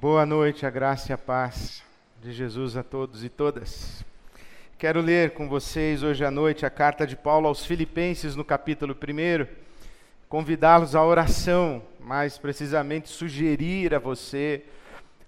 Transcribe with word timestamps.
Boa 0.00 0.24
noite, 0.24 0.64
a 0.64 0.70
graça 0.70 1.10
e 1.10 1.12
a 1.12 1.18
paz 1.18 1.82
de 2.22 2.30
Jesus 2.30 2.76
a 2.76 2.84
todos 2.84 3.24
e 3.24 3.28
todas. 3.28 4.04
Quero 4.78 5.00
ler 5.00 5.32
com 5.32 5.48
vocês 5.48 6.04
hoje 6.04 6.24
à 6.24 6.30
noite 6.30 6.64
a 6.64 6.70
carta 6.70 7.04
de 7.04 7.16
Paulo 7.16 7.48
aos 7.48 7.66
Filipenses, 7.66 8.36
no 8.36 8.44
capítulo 8.44 8.94
1. 8.94 9.44
Convidá-los 10.28 10.94
à 10.94 11.02
oração, 11.02 11.82
mais 11.98 12.38
precisamente 12.38 13.08
sugerir 13.08 13.92
a 13.92 13.98
você 13.98 14.62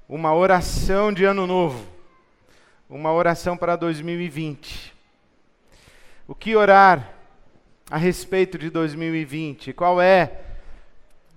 uma 0.09 0.33
oração 0.33 1.13
de 1.13 1.25
ano 1.25 1.49
novo, 1.49 1.85
uma 2.89 3.13
oração 3.13 3.57
para 3.57 3.75
2020. 3.75 4.95
O 6.29 6.35
que 6.35 6.55
orar 6.55 7.13
a 7.91 7.97
respeito 7.97 8.57
de 8.57 8.71
2020? 8.71 9.73
Qual 9.73 10.01
é 10.01 10.50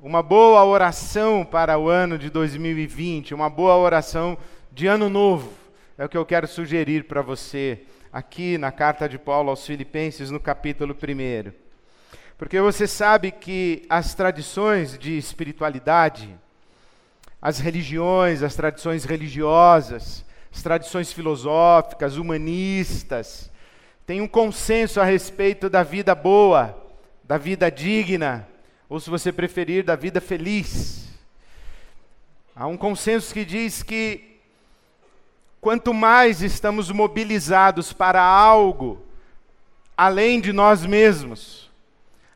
uma 0.04 0.22
boa 0.22 0.66
oração 0.66 1.46
para 1.46 1.80
o 1.80 1.88
ano 1.88 2.18
de 2.18 2.30
2020, 2.30 3.34
uma 3.34 3.50
boa 3.50 3.78
oração 3.78 4.38
de 4.70 4.86
ano 4.86 5.10
novo? 5.10 5.54
É 5.98 6.04
o 6.04 6.10
que 6.10 6.18
eu 6.18 6.26
quero 6.26 6.46
sugerir 6.46 7.06
para 7.06 7.22
você 7.22 7.84
aqui 8.12 8.58
na 8.58 8.70
carta 8.70 9.08
de 9.08 9.18
Paulo 9.18 9.50
aos 9.50 9.66
Filipenses, 9.66 10.30
no 10.30 10.42
capítulo 10.42 10.94
1. 10.94 11.54
Porque 12.38 12.60
você 12.60 12.86
sabe 12.86 13.32
que 13.32 13.86
as 13.90 14.14
tradições 14.14 14.98
de 14.98 15.18
espiritualidade, 15.18 16.36
as 17.42 17.60
religiões, 17.60 18.44
as 18.44 18.56
tradições 18.56 19.06
religiosas, 19.06 20.26
as 20.54 20.62
tradições 20.62 21.14
filosóficas, 21.14 22.18
humanistas, 22.18 23.50
têm 24.06 24.20
um 24.20 24.28
consenso 24.28 25.00
a 25.00 25.06
respeito 25.06 25.70
da 25.70 25.82
vida 25.82 26.14
boa, 26.14 26.78
da 27.24 27.38
vida 27.38 27.72
digna, 27.72 28.50
ou 28.90 29.00
se 29.00 29.10
você 29.10 29.32
preferir, 29.32 29.84
da 29.84 29.96
vida 29.96 30.22
feliz. 30.22 31.10
Há 32.56 32.68
um 32.68 32.78
consenso 32.78 33.34
que 33.34 33.44
diz 33.44 33.84
que 33.84 34.34
Quanto 35.64 35.94
mais 35.94 36.42
estamos 36.42 36.92
mobilizados 36.92 37.94
para 37.94 38.22
algo 38.22 39.02
além 39.96 40.42
de 40.42 40.52
nós 40.52 40.86
mesmos, 40.86 41.72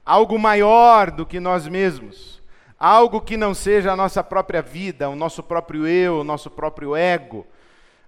algo 0.05 0.39
maior 0.39 1.11
do 1.11 1.25
que 1.25 1.37
nós 1.37 1.67
mesmos, 1.67 2.41
algo 2.79 3.19
que 3.19 3.35
não 3.35 3.53
seja 3.53 3.91
a 3.91 3.97
nossa 3.97 4.23
própria 4.23 4.61
vida, 4.61 5.09
o 5.09 5.15
nosso 5.15 5.43
próprio 5.43 5.85
eu, 5.85 6.21
o 6.21 6.23
nosso 6.23 6.49
próprio 6.49 6.95
ego. 6.95 7.45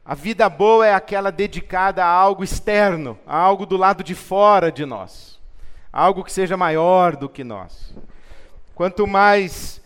A 0.06 0.16
vida 0.16 0.48
boa 0.48 0.88
é 0.88 0.94
aquela 0.94 1.34
dedicada 1.34 2.06
a 2.06 2.08
algo 2.08 2.42
externo, 2.42 3.20
a 3.28 3.38
algo 3.38 3.66
do 3.66 3.76
lado 3.76 4.06
de 4.06 4.16
fora 4.16 4.72
de 4.72 4.86
nós, 4.86 5.38
algo 5.92 6.24
que 6.24 6.32
seja 6.32 6.56
maior 6.56 7.18
do 7.18 7.28
que 7.28 7.44
nós. 7.44 7.94
Quanto 8.80 9.06
mais 9.06 9.82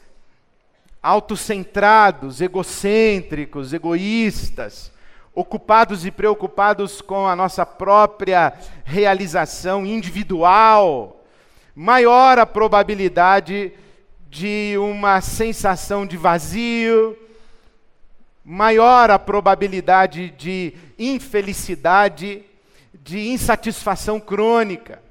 autocentrados, 1.02 2.42
egocêntricos, 2.42 3.74
egoístas, 3.74 4.92
ocupados 5.34 6.06
e 6.06 6.12
preocupados 6.12 7.02
com 7.02 7.28
a 7.28 7.36
nossa 7.36 7.66
própria 7.66 8.54
realização 8.86 9.84
individual, 9.84 11.26
maior 11.74 12.38
a 12.38 12.46
probabilidade 12.46 13.74
de 14.30 14.76
uma 14.78 15.22
sensação 15.22 16.06
de 16.06 16.16
vazio, 16.16 17.18
maior 18.46 19.10
a 19.10 19.18
probabilidade 19.18 20.30
de 20.38 20.72
infelicidade, 21.00 22.44
de 22.94 23.28
insatisfação 23.30 24.20
crônica. 24.20 25.02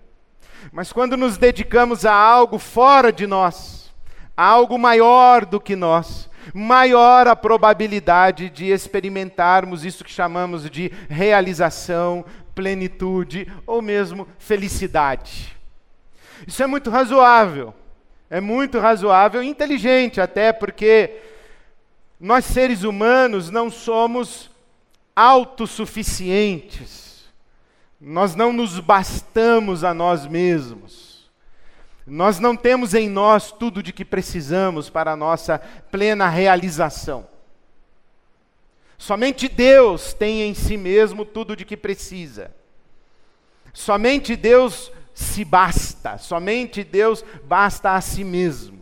Mas 0.71 0.93
quando 0.93 1.17
nos 1.17 1.39
dedicamos 1.39 2.05
a 2.05 2.15
algo 2.15 2.59
fora 2.59 3.13
de 3.13 3.27
nós, 3.27 3.93
a 4.37 4.45
algo 4.45 4.79
maior 4.79 5.45
do 5.45 5.61
que 5.61 5.75
nós, 5.75 6.29
maior 6.55 7.27
a 7.27 7.37
probabilidade 7.37 8.51
de 8.51 8.67
experimentarmos 8.67 9.85
isso 9.85 10.05
que 10.05 10.11
chamamos 10.11 10.69
de 10.71 10.93
realização, 11.09 12.25
plenitude 12.55 13.51
ou 13.67 13.81
mesmo 13.81 14.29
felicidade. 14.39 15.57
Isso 16.47 16.63
é 16.63 16.67
muito 16.67 16.91
razoável. 16.91 17.75
É 18.29 18.41
muito 18.41 18.79
razoável 18.79 19.43
e 19.43 19.49
inteligente 19.49 20.19
até 20.21 20.53
porque 20.55 21.19
nós 22.19 22.45
seres 22.47 22.83
humanos 22.83 23.51
não 23.51 23.71
somos 23.71 24.51
autossuficientes. 25.15 27.02
Nós 28.05 28.35
não 28.35 28.53
nos 28.53 28.81
bastamos 28.81 29.85
a 29.85 29.95
nós 29.95 30.27
mesmos. 30.27 31.31
Nós 32.05 32.41
não 32.41 32.57
temos 32.57 32.95
em 32.95 33.09
nós 33.09 33.53
tudo 33.53 33.81
de 33.81 33.93
que 33.93 34.05
precisamos 34.05 34.91
para 34.91 35.13
a 35.13 35.17
nossa 35.17 35.61
plena 35.89 36.29
realização. 36.29 37.25
Somente 38.99 39.49
Deus 39.49 40.13
tem 40.13 40.43
em 40.43 40.53
si 40.53 40.77
mesmo 40.77 41.25
tudo 41.25 41.55
de 41.55 41.65
que 41.65 41.77
precisa. 41.77 42.51
Somente 43.73 44.35
Deus 44.35 44.91
se 45.15 45.45
basta, 45.45 46.19
somente 46.19 46.83
Deus 46.83 47.25
basta 47.45 47.93
a 47.93 48.01
si 48.01 48.25
mesmo. 48.25 48.82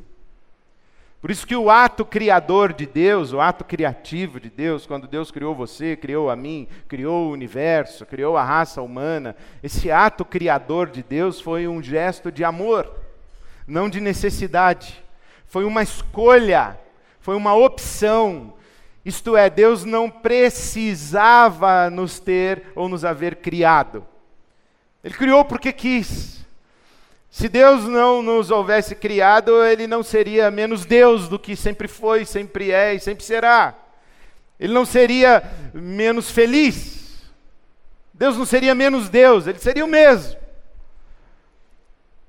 Por 1.20 1.30
isso 1.30 1.46
que 1.46 1.54
o 1.54 1.70
ato 1.70 2.04
criador 2.04 2.72
de 2.72 2.86
Deus, 2.86 3.32
o 3.32 3.40
ato 3.40 3.64
criativo 3.64 4.40
de 4.40 4.48
Deus, 4.48 4.86
quando 4.86 5.06
Deus 5.06 5.30
criou 5.30 5.54
você, 5.54 5.94
criou 5.96 6.30
a 6.30 6.36
mim, 6.36 6.66
criou 6.88 7.28
o 7.28 7.32
universo, 7.32 8.06
criou 8.06 8.36
a 8.36 8.44
raça 8.44 8.80
humana, 8.80 9.36
esse 9.62 9.90
ato 9.90 10.24
criador 10.24 10.88
de 10.88 11.02
Deus 11.02 11.40
foi 11.40 11.68
um 11.68 11.82
gesto 11.82 12.32
de 12.32 12.42
amor 12.42 12.90
não 13.70 13.88
de 13.88 14.00
necessidade. 14.00 15.02
Foi 15.46 15.64
uma 15.64 15.82
escolha, 15.82 16.78
foi 17.20 17.36
uma 17.36 17.54
opção. 17.54 18.52
Isto 19.04 19.36
é, 19.36 19.48
Deus 19.48 19.84
não 19.84 20.10
precisava 20.10 21.88
nos 21.88 22.18
ter 22.18 22.64
ou 22.74 22.88
nos 22.88 23.04
haver 23.04 23.36
criado. 23.36 24.06
Ele 25.02 25.14
criou 25.14 25.44
porque 25.44 25.72
quis. 25.72 26.39
Se 27.30 27.48
Deus 27.48 27.84
não 27.84 28.22
nos 28.22 28.50
houvesse 28.50 28.94
criado, 28.94 29.64
ele 29.64 29.86
não 29.86 30.02
seria 30.02 30.50
menos 30.50 30.84
Deus 30.84 31.28
do 31.28 31.38
que 31.38 31.54
sempre 31.54 31.86
foi, 31.86 32.24
sempre 32.24 32.72
é 32.72 32.94
e 32.94 33.00
sempre 33.00 33.24
será. 33.24 33.74
Ele 34.58 34.72
não 34.72 34.84
seria 34.84 35.42
menos 35.72 36.30
feliz. 36.30 37.22
Deus 38.12 38.36
não 38.36 38.44
seria 38.44 38.74
menos 38.74 39.08
Deus, 39.08 39.46
ele 39.46 39.60
seria 39.60 39.84
o 39.84 39.88
mesmo. 39.88 40.38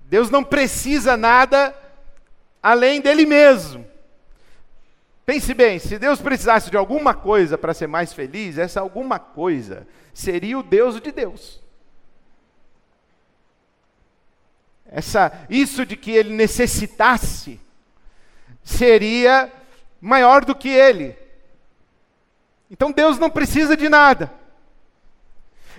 Deus 0.01 0.29
não 0.29 0.43
precisa 0.43 1.17
nada 1.17 1.75
além 2.61 3.01
dele 3.01 3.25
mesmo. 3.25 3.85
Pense 5.25 5.53
bem, 5.53 5.79
se 5.79 5.97
Deus 5.97 6.21
precisasse 6.21 6.69
de 6.69 6.77
alguma 6.77 7.13
coisa 7.13 7.57
para 7.57 7.73
ser 7.73 7.87
mais 7.87 8.13
feliz, 8.13 8.57
essa 8.57 8.79
alguma 8.79 9.17
coisa 9.17 9.87
seria 10.13 10.59
o 10.59 10.63
Deus 10.63 10.99
de 10.99 11.11
Deus. 11.11 11.60
Essa, 14.91 15.31
isso 15.49 15.85
de 15.85 15.95
que 15.95 16.11
ele 16.11 16.33
necessitasse 16.33 17.59
seria 18.61 19.51
maior 20.01 20.43
do 20.43 20.53
que 20.53 20.67
ele. 20.67 21.17
Então 22.69 22.91
Deus 22.91 23.17
não 23.17 23.29
precisa 23.29 23.75
de 23.77 23.87
nada. 23.87 24.31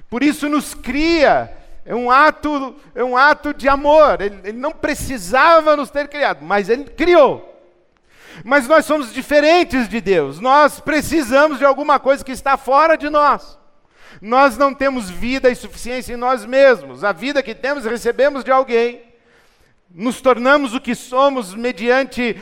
Por 0.08 0.22
isso 0.22 0.48
nos 0.48 0.74
cria 0.74 1.62
é 1.84 1.94
um 1.94 2.10
ato, 2.10 2.76
é 2.94 3.02
um 3.02 3.16
ato 3.16 3.52
de 3.52 3.68
amor. 3.68 4.20
Ele, 4.20 4.40
ele 4.44 4.58
não 4.58 4.72
precisava 4.72 5.76
nos 5.76 5.90
ter 5.90 6.08
criado, 6.08 6.42
mas 6.42 6.68
ele 6.68 6.84
criou. 6.84 7.48
Mas 8.44 8.66
nós 8.66 8.86
somos 8.86 9.12
diferentes 9.12 9.88
de 9.88 10.00
Deus. 10.00 10.40
Nós 10.40 10.80
precisamos 10.80 11.58
de 11.58 11.64
alguma 11.64 11.98
coisa 11.98 12.24
que 12.24 12.32
está 12.32 12.56
fora 12.56 12.96
de 12.96 13.10
nós. 13.10 13.58
Nós 14.20 14.56
não 14.56 14.74
temos 14.74 15.10
vida 15.10 15.50
e 15.50 15.54
suficiência 15.54 16.14
em 16.14 16.16
nós 16.16 16.44
mesmos. 16.44 17.04
A 17.04 17.12
vida 17.12 17.42
que 17.42 17.54
temos 17.54 17.84
recebemos 17.84 18.44
de 18.44 18.50
alguém. 18.50 19.02
Nos 19.94 20.20
tornamos 20.20 20.74
o 20.74 20.80
que 20.80 20.94
somos 20.94 21.54
mediante 21.54 22.36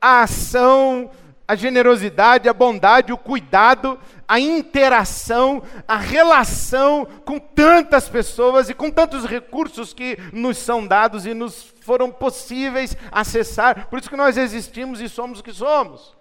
a 0.00 0.22
ação 0.22 1.10
a 1.48 1.56
generosidade, 1.56 2.46
a 2.46 2.52
bondade, 2.52 3.10
o 3.10 3.16
cuidado, 3.16 3.98
a 4.28 4.38
interação, 4.38 5.62
a 5.88 5.96
relação 5.96 7.08
com 7.24 7.38
tantas 7.38 8.06
pessoas 8.06 8.68
e 8.68 8.74
com 8.74 8.90
tantos 8.90 9.24
recursos 9.24 9.94
que 9.94 10.18
nos 10.30 10.58
são 10.58 10.86
dados 10.86 11.24
e 11.24 11.32
nos 11.32 11.72
foram 11.80 12.10
possíveis 12.10 12.94
acessar. 13.10 13.88
Por 13.88 13.98
isso 13.98 14.10
que 14.10 14.16
nós 14.16 14.36
existimos 14.36 15.00
e 15.00 15.08
somos 15.08 15.40
o 15.40 15.42
que 15.42 15.54
somos. 15.54 16.14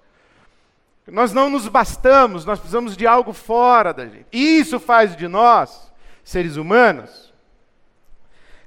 Nós 1.08 1.34
não 1.34 1.50
nos 1.50 1.68
bastamos, 1.68 2.46
nós 2.46 2.60
precisamos 2.60 2.98
de 2.98 3.08
algo 3.08 3.34
fora 3.34 3.94
da 3.94 4.06
gente. 4.06 4.26
E 4.32 4.60
isso 4.60 4.80
faz 4.80 5.16
de 5.16 5.28
nós, 5.28 5.92
seres 6.24 6.58
humanos, 6.58 7.34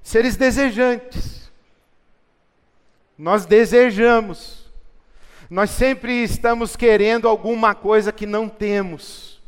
seres 0.03 0.37
desejantes. 0.37 1.51
Nós 3.19 3.45
desejamos 3.45 4.61
nós 5.51 5.71
sempre 5.71 6.23
estamos 6.23 6.77
querendo 6.77 7.27
alguma 7.27 7.75
coisa 7.75 8.13
que 8.13 8.25
não 8.25 8.49
temos. 8.49 9.41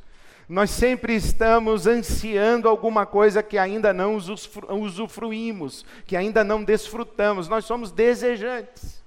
Nós 0.48 0.68
sempre 0.70 1.14
estamos 1.14 1.86
ansiando 1.86 2.68
alguma 2.68 3.06
coisa 3.06 3.40
que 3.40 3.56
ainda 3.56 3.92
não 3.92 4.16
usufruímos, 4.16 5.86
que 6.04 6.16
ainda 6.16 6.42
não 6.42 6.64
desfrutamos. 6.64 7.48
Nós 7.48 7.64
somos 7.64 7.92
desejantes. 7.92 9.00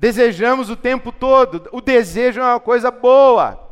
Desejamos 0.00 0.70
o 0.70 0.76
tempo 0.76 1.12
todo. 1.12 1.68
O 1.72 1.82
desejo 1.82 2.40
é 2.40 2.42
uma 2.42 2.58
coisa 2.58 2.90
boa. 2.90 3.68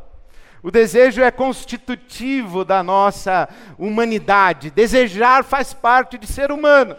O 0.61 0.69
desejo 0.69 1.23
é 1.23 1.31
constitutivo 1.31 2.63
da 2.63 2.83
nossa 2.83 3.49
humanidade. 3.79 4.69
Desejar 4.69 5.43
faz 5.43 5.73
parte 5.73 6.19
de 6.19 6.27
ser 6.27 6.51
humano. 6.51 6.95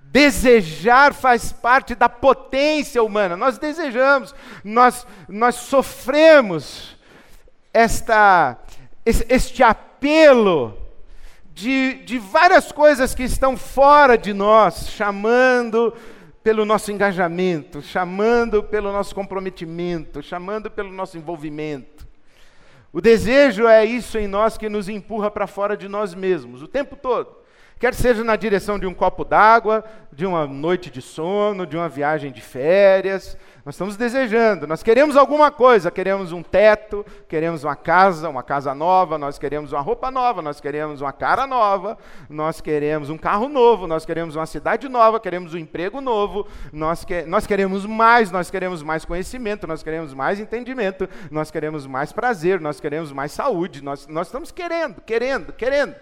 Desejar 0.00 1.12
faz 1.12 1.50
parte 1.50 1.96
da 1.96 2.08
potência 2.08 3.02
humana. 3.02 3.36
Nós 3.36 3.58
desejamos, 3.58 4.32
nós, 4.62 5.04
nós 5.28 5.56
sofremos 5.56 6.96
esta, 7.74 8.56
este 9.04 9.64
apelo 9.64 10.78
de, 11.52 11.94
de 12.04 12.20
várias 12.20 12.70
coisas 12.70 13.16
que 13.16 13.24
estão 13.24 13.56
fora 13.56 14.16
de 14.16 14.32
nós, 14.32 14.90
chamando 14.90 15.92
pelo 16.48 16.64
nosso 16.64 16.90
engajamento, 16.90 17.82
chamando 17.82 18.62
pelo 18.62 18.90
nosso 18.90 19.14
comprometimento, 19.14 20.22
chamando 20.22 20.70
pelo 20.70 20.90
nosso 20.90 21.18
envolvimento. 21.18 22.08
O 22.90 23.02
desejo 23.02 23.66
é 23.66 23.84
isso 23.84 24.16
em 24.16 24.26
nós 24.26 24.56
que 24.56 24.66
nos 24.66 24.88
empurra 24.88 25.30
para 25.30 25.46
fora 25.46 25.76
de 25.76 25.86
nós 25.88 26.14
mesmos, 26.14 26.62
o 26.62 26.66
tempo 26.66 26.96
todo 26.96 27.36
quer 27.78 27.94
seja 27.94 28.24
na 28.24 28.36
direção 28.36 28.78
de 28.78 28.86
um 28.86 28.94
copo 28.94 29.24
d'água, 29.24 29.84
de 30.12 30.26
uma 30.26 30.46
noite 30.46 30.90
de 30.90 31.00
sono, 31.00 31.66
de 31.66 31.76
uma 31.76 31.88
viagem 31.88 32.32
de 32.32 32.40
férias. 32.40 33.38
Nós 33.64 33.74
estamos 33.74 33.96
desejando, 33.96 34.66
nós 34.66 34.82
queremos 34.82 35.14
alguma 35.14 35.50
coisa, 35.50 35.90
queremos 35.90 36.32
um 36.32 36.42
teto, 36.42 37.04
queremos 37.28 37.64
uma 37.64 37.76
casa, 37.76 38.26
uma 38.28 38.42
casa 38.42 38.74
nova, 38.74 39.18
nós 39.18 39.38
queremos 39.38 39.72
uma 39.72 39.80
roupa 39.82 40.10
nova, 40.10 40.40
nós 40.40 40.58
queremos 40.58 41.02
uma 41.02 41.12
cara 41.12 41.46
nova, 41.46 41.98
nós 42.30 42.62
queremos 42.62 43.10
um 43.10 43.18
carro 43.18 43.46
novo, 43.46 43.86
nós 43.86 44.06
queremos 44.06 44.36
uma 44.36 44.46
cidade 44.46 44.88
nova, 44.88 45.20
queremos 45.20 45.52
um 45.52 45.58
emprego 45.58 46.00
novo, 46.00 46.46
nós, 46.72 47.04
que, 47.04 47.22
nós 47.26 47.46
queremos 47.46 47.84
mais, 47.84 48.30
nós 48.30 48.50
queremos 48.50 48.82
mais 48.82 49.04
conhecimento, 49.04 49.66
nós 49.66 49.82
queremos 49.82 50.14
mais 50.14 50.40
entendimento, 50.40 51.06
nós 51.30 51.50
queremos 51.50 51.86
mais 51.86 52.10
prazer, 52.10 52.58
nós 52.60 52.80
queremos 52.80 53.12
mais 53.12 53.32
saúde, 53.32 53.84
nós, 53.84 54.06
nós 54.06 54.28
estamos 54.28 54.50
querendo, 54.50 55.02
querendo, 55.02 55.52
querendo. 55.52 55.94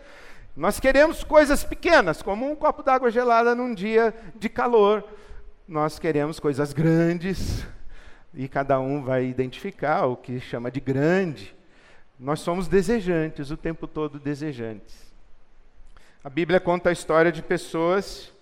Nós 0.57 0.81
queremos 0.81 1.23
coisas 1.23 1.63
pequenas, 1.63 2.23
como 2.23 2.51
um 2.51 2.57
copo 2.57 2.83
d'água 2.83 3.11
gelada 3.11 3.55
num 3.55 3.75
dia 3.75 4.15
de 4.37 4.49
calor. 4.49 5.05
Nós 5.69 5.99
queremos 5.99 6.41
coisas 6.41 6.73
grandes, 6.73 7.67
e 8.33 8.49
cada 8.49 8.81
um 8.81 9.03
vai 9.03 9.27
identificar 9.27 10.07
o 10.07 10.17
que 10.17 10.41
chama 10.41 10.71
de 10.71 10.81
grande. 10.81 11.55
Nós 12.19 12.41
somos 12.41 12.69
desejantes, 12.69 13.51
o 13.51 13.57
tempo 13.57 13.87
todo 13.87 14.19
desejantes. 14.19 15.13
A 16.25 16.31
Bíblia 16.31 16.59
conta 16.59 16.89
a 16.89 16.93
história 16.93 17.31
de 17.31 17.43
pessoas 17.43 18.33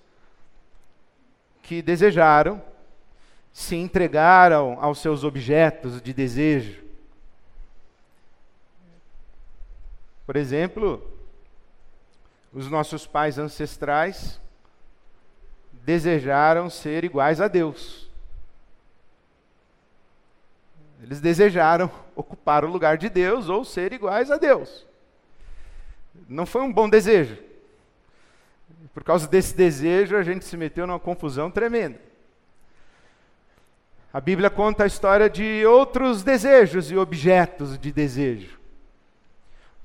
que 1.63 1.83
desejaram, 1.83 2.63
se 3.53 3.75
entregaram 3.75 4.79
aos 4.81 5.01
seus 5.01 5.25
objetos 5.25 6.01
de 6.01 6.13
desejo. 6.13 6.81
Por 10.25 10.37
exemplo, 10.37 11.14
os 12.55 12.71
nossos 12.71 13.05
pais 13.05 13.37
ancestrais 13.37 14.41
desejaram 15.73 16.71
ser 16.71 17.05
iguais 17.05 17.41
a 17.41 17.49
Deus. 17.49 18.09
Eles 21.03 21.21
desejaram 21.21 21.91
ocupar 22.15 22.65
o 22.65 22.71
lugar 22.71 22.97
de 22.97 23.11
Deus 23.11 23.49
ou 23.49 23.65
ser 23.65 23.93
iguais 23.93 24.31
a 24.31 24.37
Deus. 24.37 24.87
Não 26.29 26.47
foi 26.47 26.63
um 26.63 26.73
bom 26.73 26.89
desejo. 26.89 27.37
Por 28.95 29.03
causa 29.03 29.27
desse 29.27 29.55
desejo, 29.57 30.17
a 30.17 30.23
gente 30.23 30.45
se 30.45 30.57
meteu 30.57 30.87
numa 30.87 31.01
confusão 31.01 31.51
tremenda. 31.51 31.99
A 34.13 34.21
Bíblia 34.21 34.49
conta 34.49 34.85
a 34.85 34.87
história 34.87 35.29
de 35.29 35.67
outros 35.67 36.23
desejos 36.23 36.89
e 36.93 36.97
objetos 36.97 37.77
de 37.77 37.91
desejo. 37.91 38.61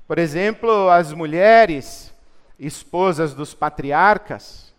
Por 0.06 0.18
exemplo, 0.18 0.88
as 0.88 1.12
mulheres 1.12 2.14
esposas 2.60 3.32
dos 3.32 3.54
patriarcas, 3.54 4.74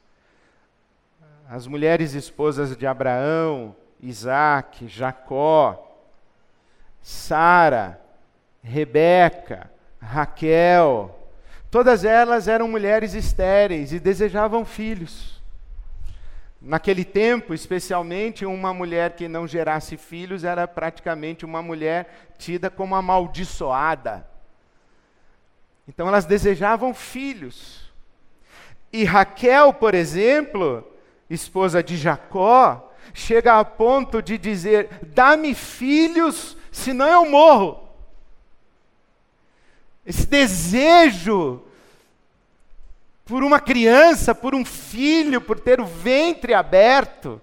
as 1.49 1.65
mulheres 1.65 2.13
esposas 2.13 2.77
de 2.77 2.85
Abraão, 2.85 3.75
Isaac, 3.99 4.87
Jacó, 4.87 5.99
Sara, 7.01 7.99
Rebeca, 8.63 9.69
Raquel, 9.99 11.19
todas 11.71 12.05
elas 12.05 12.47
eram 12.47 12.67
mulheres 12.67 13.15
estéreis 13.15 13.91
e 13.91 13.99
desejavam 13.99 14.63
filhos. 14.63 15.41
Naquele 16.61 17.03
tempo, 17.03 17.55
especialmente, 17.55 18.45
uma 18.45 18.71
mulher 18.71 19.15
que 19.15 19.27
não 19.27 19.47
gerasse 19.47 19.97
filhos 19.97 20.43
era 20.43 20.67
praticamente 20.67 21.43
uma 21.43 21.63
mulher 21.63 22.31
tida 22.37 22.69
como 22.69 22.95
amaldiçoada. 22.95 24.30
Então 25.87 26.07
elas 26.07 26.25
desejavam 26.25 26.93
filhos. 26.93 27.91
E 28.91 29.03
Raquel, 29.03 29.73
por 29.73 29.93
exemplo, 29.93 30.87
esposa 31.29 31.81
de 31.81 31.97
Jacó, 31.97 32.91
chega 33.13 33.59
a 33.59 33.65
ponto 33.65 34.21
de 34.21 34.37
dizer: 34.37 34.89
Dá-me 35.01 35.53
filhos, 35.53 36.57
senão 36.71 37.07
eu 37.07 37.29
morro. 37.29 37.89
Esse 40.05 40.25
desejo 40.25 41.63
por 43.31 43.43
uma 43.43 43.61
criança, 43.61 44.35
por 44.35 44.53
um 44.53 44.65
filho, 44.65 45.39
por 45.39 45.57
ter 45.59 45.79
o 45.79 45.85
ventre 45.85 46.53
aberto. 46.53 47.41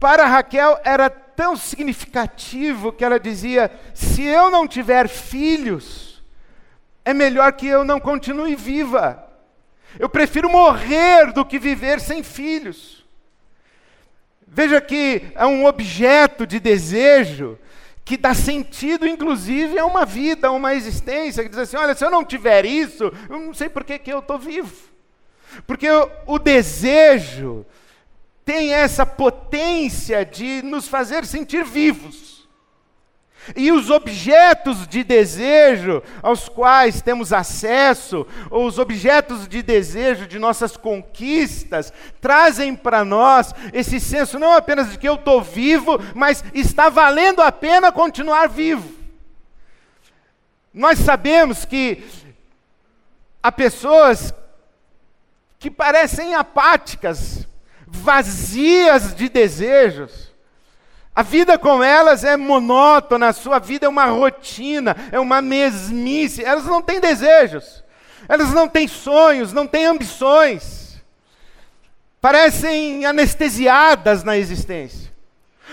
Para 0.00 0.26
Raquel 0.26 0.80
era 0.82 1.10
tão 1.36 1.54
significativo 1.54 2.92
que 2.92 3.04
ela 3.04 3.20
dizia: 3.20 3.70
se 3.94 4.22
eu 4.22 4.50
não 4.50 4.66
tiver 4.66 5.08
filhos, 5.08 6.22
é 7.04 7.12
melhor 7.12 7.52
que 7.52 7.66
eu 7.66 7.84
não 7.84 8.00
continue 8.00 8.56
viva. 8.56 9.22
Eu 9.98 10.08
prefiro 10.08 10.50
morrer 10.50 11.32
do 11.32 11.44
que 11.44 11.58
viver 11.58 12.00
sem 12.00 12.22
filhos. 12.22 13.04
Veja 14.46 14.80
que 14.80 15.22
é 15.34 15.46
um 15.46 15.66
objeto 15.66 16.46
de 16.46 16.58
desejo 16.58 17.58
que 18.04 18.16
dá 18.16 18.34
sentido, 18.34 19.06
inclusive, 19.06 19.78
a 19.78 19.84
uma 19.84 20.04
vida, 20.04 20.48
a 20.48 20.52
uma 20.52 20.74
existência, 20.74 21.42
que 21.42 21.48
diz 21.48 21.58
assim: 21.58 21.76
olha, 21.76 21.94
se 21.94 22.04
eu 22.04 22.10
não 22.10 22.24
tiver 22.24 22.64
isso, 22.64 23.12
eu 23.28 23.38
não 23.40 23.52
sei 23.52 23.68
por 23.68 23.84
que, 23.84 23.98
que 23.98 24.12
eu 24.12 24.20
estou 24.20 24.38
vivo. 24.38 24.74
Porque 25.66 25.88
o, 25.90 26.10
o 26.26 26.38
desejo 26.38 27.66
tem 28.46 28.72
essa 28.72 29.04
potência 29.04 30.24
de 30.24 30.62
nos 30.62 30.86
fazer 30.86 31.26
sentir 31.26 31.64
vivos. 31.64 32.46
E 33.56 33.72
os 33.72 33.90
objetos 33.90 34.86
de 34.86 35.02
desejo 35.02 36.00
aos 36.22 36.48
quais 36.48 37.02
temos 37.02 37.32
acesso, 37.32 38.24
ou 38.48 38.66
os 38.66 38.78
objetos 38.78 39.48
de 39.48 39.62
desejo 39.62 40.28
de 40.28 40.38
nossas 40.38 40.76
conquistas, 40.76 41.92
trazem 42.20 42.74
para 42.74 43.04
nós 43.04 43.52
esse 43.72 43.98
senso 43.98 44.38
não 44.38 44.52
apenas 44.52 44.92
de 44.92 44.98
que 44.98 45.08
eu 45.08 45.16
estou 45.16 45.42
vivo, 45.42 45.98
mas 46.14 46.44
está 46.54 46.88
valendo 46.88 47.42
a 47.42 47.50
pena 47.50 47.90
continuar 47.90 48.48
vivo. 48.48 48.94
Nós 50.72 51.00
sabemos 51.00 51.64
que 51.64 52.04
há 53.42 53.50
pessoas 53.50 54.32
que 55.58 55.70
parecem 55.70 56.34
apáticas 56.34 57.45
vazias 57.86 59.14
de 59.14 59.28
desejos. 59.28 60.34
A 61.14 61.22
vida 61.22 61.58
com 61.58 61.82
elas 61.82 62.24
é 62.24 62.36
monótona, 62.36 63.28
a 63.28 63.32
sua 63.32 63.58
vida 63.58 63.86
é 63.86 63.88
uma 63.88 64.04
rotina, 64.04 64.94
é 65.10 65.18
uma 65.18 65.40
mesmice. 65.40 66.44
Elas 66.44 66.64
não 66.64 66.82
têm 66.82 67.00
desejos, 67.00 67.82
elas 68.28 68.50
não 68.52 68.68
têm 68.68 68.86
sonhos, 68.86 69.52
não 69.52 69.66
têm 69.66 69.86
ambições. 69.86 71.02
Parecem 72.20 73.06
anestesiadas 73.06 74.24
na 74.24 74.36
existência. 74.36 75.12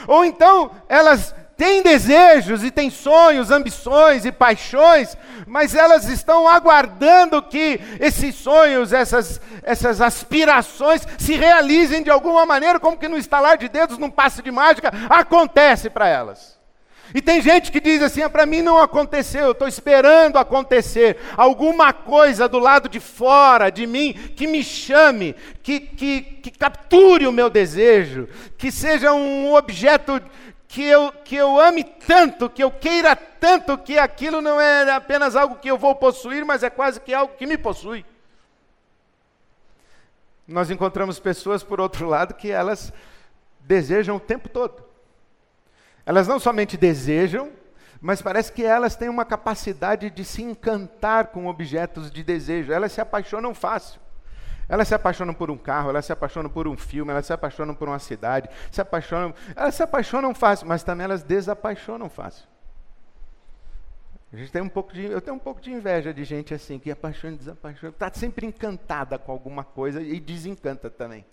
Ou 0.08 0.24
então 0.24 0.72
elas 0.88 1.36
têm 1.64 1.82
desejos 1.82 2.62
e 2.62 2.70
têm 2.70 2.90
sonhos, 2.90 3.50
ambições 3.50 4.26
e 4.26 4.34
paixões, 4.34 5.16
mas 5.48 5.74
elas 5.74 6.10
estão 6.10 6.46
aguardando 6.46 7.42
que 7.42 7.80
esses 8.02 8.36
sonhos, 8.36 8.92
essas, 8.92 9.40
essas 9.62 10.02
aspirações 10.02 11.08
se 11.18 11.36
realizem 11.36 12.04
de 12.04 12.10
alguma 12.10 12.46
maneira, 12.46 12.82
como 12.82 12.98
que 12.98 13.08
no 13.08 13.18
estalar 13.18 13.58
de 13.58 13.70
dedos, 13.70 13.98
num 13.98 14.10
passe 14.10 14.42
de 14.42 14.52
mágica, 14.52 14.92
acontece 15.10 15.90
para 15.90 16.06
elas. 16.06 16.60
E 17.16 17.22
tem 17.22 17.42
gente 17.42 17.72
que 17.72 17.80
diz 17.80 18.02
assim: 18.02 18.24
ah, 18.24 18.30
para 18.30 18.46
mim 18.46 18.62
não 18.62 18.78
aconteceu, 18.78 19.46
eu 19.46 19.52
estou 19.52 19.68
esperando 19.68 20.38
acontecer 20.38 21.18
alguma 21.38 21.94
coisa 21.94 22.50
do 22.50 22.60
lado 22.60 22.90
de 22.90 23.00
fora 23.00 23.70
de 23.70 23.88
mim 23.88 24.14
que 24.36 24.48
me 24.48 24.64
chame, 24.64 25.34
que, 25.62 25.80
que, 25.80 26.22
que 26.22 26.52
capture 26.52 27.26
o 27.26 27.32
meu 27.32 27.50
desejo, 27.50 28.28
que 28.58 28.70
seja 28.70 29.14
um 29.14 29.54
objeto 29.54 30.22
que 30.74 30.84
eu, 30.84 31.12
que 31.12 31.36
eu 31.36 31.60
ame 31.60 31.84
tanto, 31.84 32.50
que 32.50 32.64
eu 32.64 32.72
queira 32.72 33.16
tanto, 33.16 33.78
que 33.78 34.00
aquilo 34.00 34.42
não 34.42 34.60
é 34.60 34.90
apenas 34.90 35.36
algo 35.36 35.58
que 35.58 35.70
eu 35.70 35.78
vou 35.78 35.94
possuir, 35.94 36.44
mas 36.44 36.64
é 36.64 36.70
quase 36.70 37.00
que 37.00 37.14
algo 37.14 37.36
que 37.36 37.46
me 37.46 37.60
possui. 37.60 38.04
Nós 40.48 40.72
encontramos 40.72 41.20
pessoas, 41.20 41.62
por 41.62 41.80
outro 41.80 42.08
lado, 42.10 42.34
que 42.34 42.50
elas 42.50 42.92
desejam 43.60 44.16
o 44.16 44.20
tempo 44.20 44.50
todo. 44.50 44.84
Elas 46.08 46.28
não 46.28 46.40
somente 46.40 46.76
desejam, 46.76 47.52
mas 48.02 48.20
parece 48.20 48.52
que 48.52 48.66
elas 48.66 48.96
têm 48.96 49.10
uma 49.10 49.26
capacidade 49.26 50.10
de 50.10 50.26
se 50.26 50.42
encantar 50.42 51.28
com 51.28 51.46
objetos 51.46 52.10
de 52.10 52.24
desejo. 52.24 52.74
Elas 52.74 52.94
se 52.94 53.00
apaixonam 53.00 53.54
fácil. 53.54 54.02
Elas 54.68 54.88
se 54.88 54.96
apaixonam 54.96 55.34
por 55.34 55.52
um 55.52 55.58
carro, 55.58 55.90
elas 55.90 56.06
se 56.06 56.14
apaixonam 56.14 56.50
por 56.50 56.68
um 56.68 56.78
filme, 56.78 57.12
elas 57.12 57.26
se 57.26 57.34
apaixonam 57.34 57.76
por 57.76 57.88
uma 57.88 58.00
cidade, 58.00 58.50
se 58.72 58.82
apaixonam, 58.82 59.34
elas 59.56 59.76
se 59.76 59.84
apaixonam 59.84 60.34
fácil, 60.34 60.68
mas 60.68 60.84
também 60.84 61.06
elas 61.06 61.24
desapaixonam 61.24 62.10
fácil. 62.10 62.48
A 64.32 64.38
gente 64.38 64.52
tem 64.52 64.62
um 64.62 64.70
pouco 64.70 64.92
de, 64.94 65.06
eu 65.06 65.22
tenho 65.22 65.36
um 65.36 65.40
pouco 65.40 65.62
de 65.62 65.72
inveja 65.72 66.12
de 66.12 66.24
gente 66.24 66.54
assim 66.54 66.80
que 66.80 66.90
apaixona 66.90 67.36
e 67.36 67.38
desapaixona, 67.38 67.92
está 67.92 68.12
sempre 68.14 68.48
encantada 68.48 69.20
com 69.20 69.32
alguma 69.32 69.64
coisa 69.64 70.02
e 70.02 70.20
desencanta 70.20 70.90
também. 70.90 71.24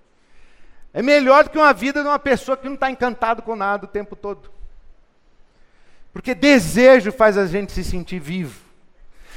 É 0.92 1.00
melhor 1.00 1.44
do 1.44 1.50
que 1.50 1.56
uma 1.56 1.72
vida 1.72 2.02
de 2.02 2.08
uma 2.08 2.18
pessoa 2.18 2.56
que 2.56 2.66
não 2.66 2.74
está 2.74 2.90
encantado 2.90 3.42
com 3.42 3.56
nada 3.56 3.86
o 3.86 3.88
tempo 3.88 4.14
todo. 4.16 4.50
Porque 6.12 6.34
desejo 6.34 7.12
faz 7.12 7.38
a 7.38 7.46
gente 7.46 7.72
se 7.72 7.84
sentir 7.84 8.18
vivo. 8.18 8.60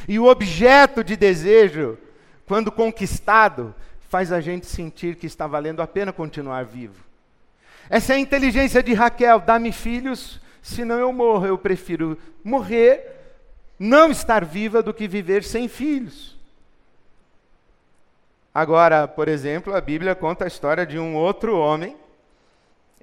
E 0.07 0.19
o 0.19 0.25
objeto 0.25 1.03
de 1.03 1.15
desejo, 1.15 1.97
quando 2.45 2.71
conquistado, 2.71 3.73
faz 4.09 4.31
a 4.31 4.39
gente 4.41 4.65
sentir 4.65 5.15
que 5.15 5.25
está 5.25 5.47
valendo 5.47 5.81
a 5.81 5.87
pena 5.87 6.13
continuar 6.13 6.65
vivo. 6.65 7.03
Essa 7.89 8.13
é 8.13 8.15
a 8.15 8.19
inteligência 8.19 8.83
de 8.83 8.93
Raquel: 8.93 9.39
dá-me 9.39 9.71
filhos, 9.71 10.39
senão 10.61 10.99
eu 10.99 11.11
morro. 11.11 11.45
Eu 11.45 11.57
prefiro 11.57 12.17
morrer, 12.43 13.01
não 13.79 14.11
estar 14.11 14.45
viva, 14.45 14.83
do 14.83 14.93
que 14.93 15.07
viver 15.07 15.43
sem 15.43 15.67
filhos. 15.67 16.37
Agora, 18.53 19.07
por 19.07 19.27
exemplo, 19.27 19.75
a 19.75 19.81
Bíblia 19.81 20.13
conta 20.13 20.45
a 20.45 20.47
história 20.47 20.85
de 20.85 20.99
um 20.99 21.15
outro 21.15 21.57
homem, 21.57 21.97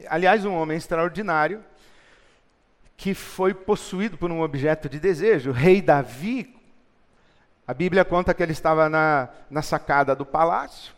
aliás, 0.06 0.44
um 0.44 0.54
homem 0.54 0.76
extraordinário, 0.76 1.64
que 2.96 3.14
foi 3.14 3.52
possuído 3.52 4.16
por 4.16 4.30
um 4.30 4.42
objeto 4.42 4.88
de 4.88 5.00
desejo. 5.00 5.50
O 5.50 5.54
rei 5.54 5.82
Davi, 5.82 6.54
a 7.70 7.74
Bíblia 7.74 8.04
conta 8.04 8.34
que 8.34 8.42
ele 8.42 8.50
estava 8.50 8.88
na, 8.88 9.28
na 9.48 9.62
sacada 9.62 10.12
do 10.16 10.26
palácio 10.26 10.92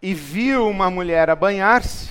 e 0.00 0.14
viu 0.14 0.66
uma 0.66 0.90
mulher 0.90 1.28
a 1.28 1.36
banhar-se. 1.36 2.10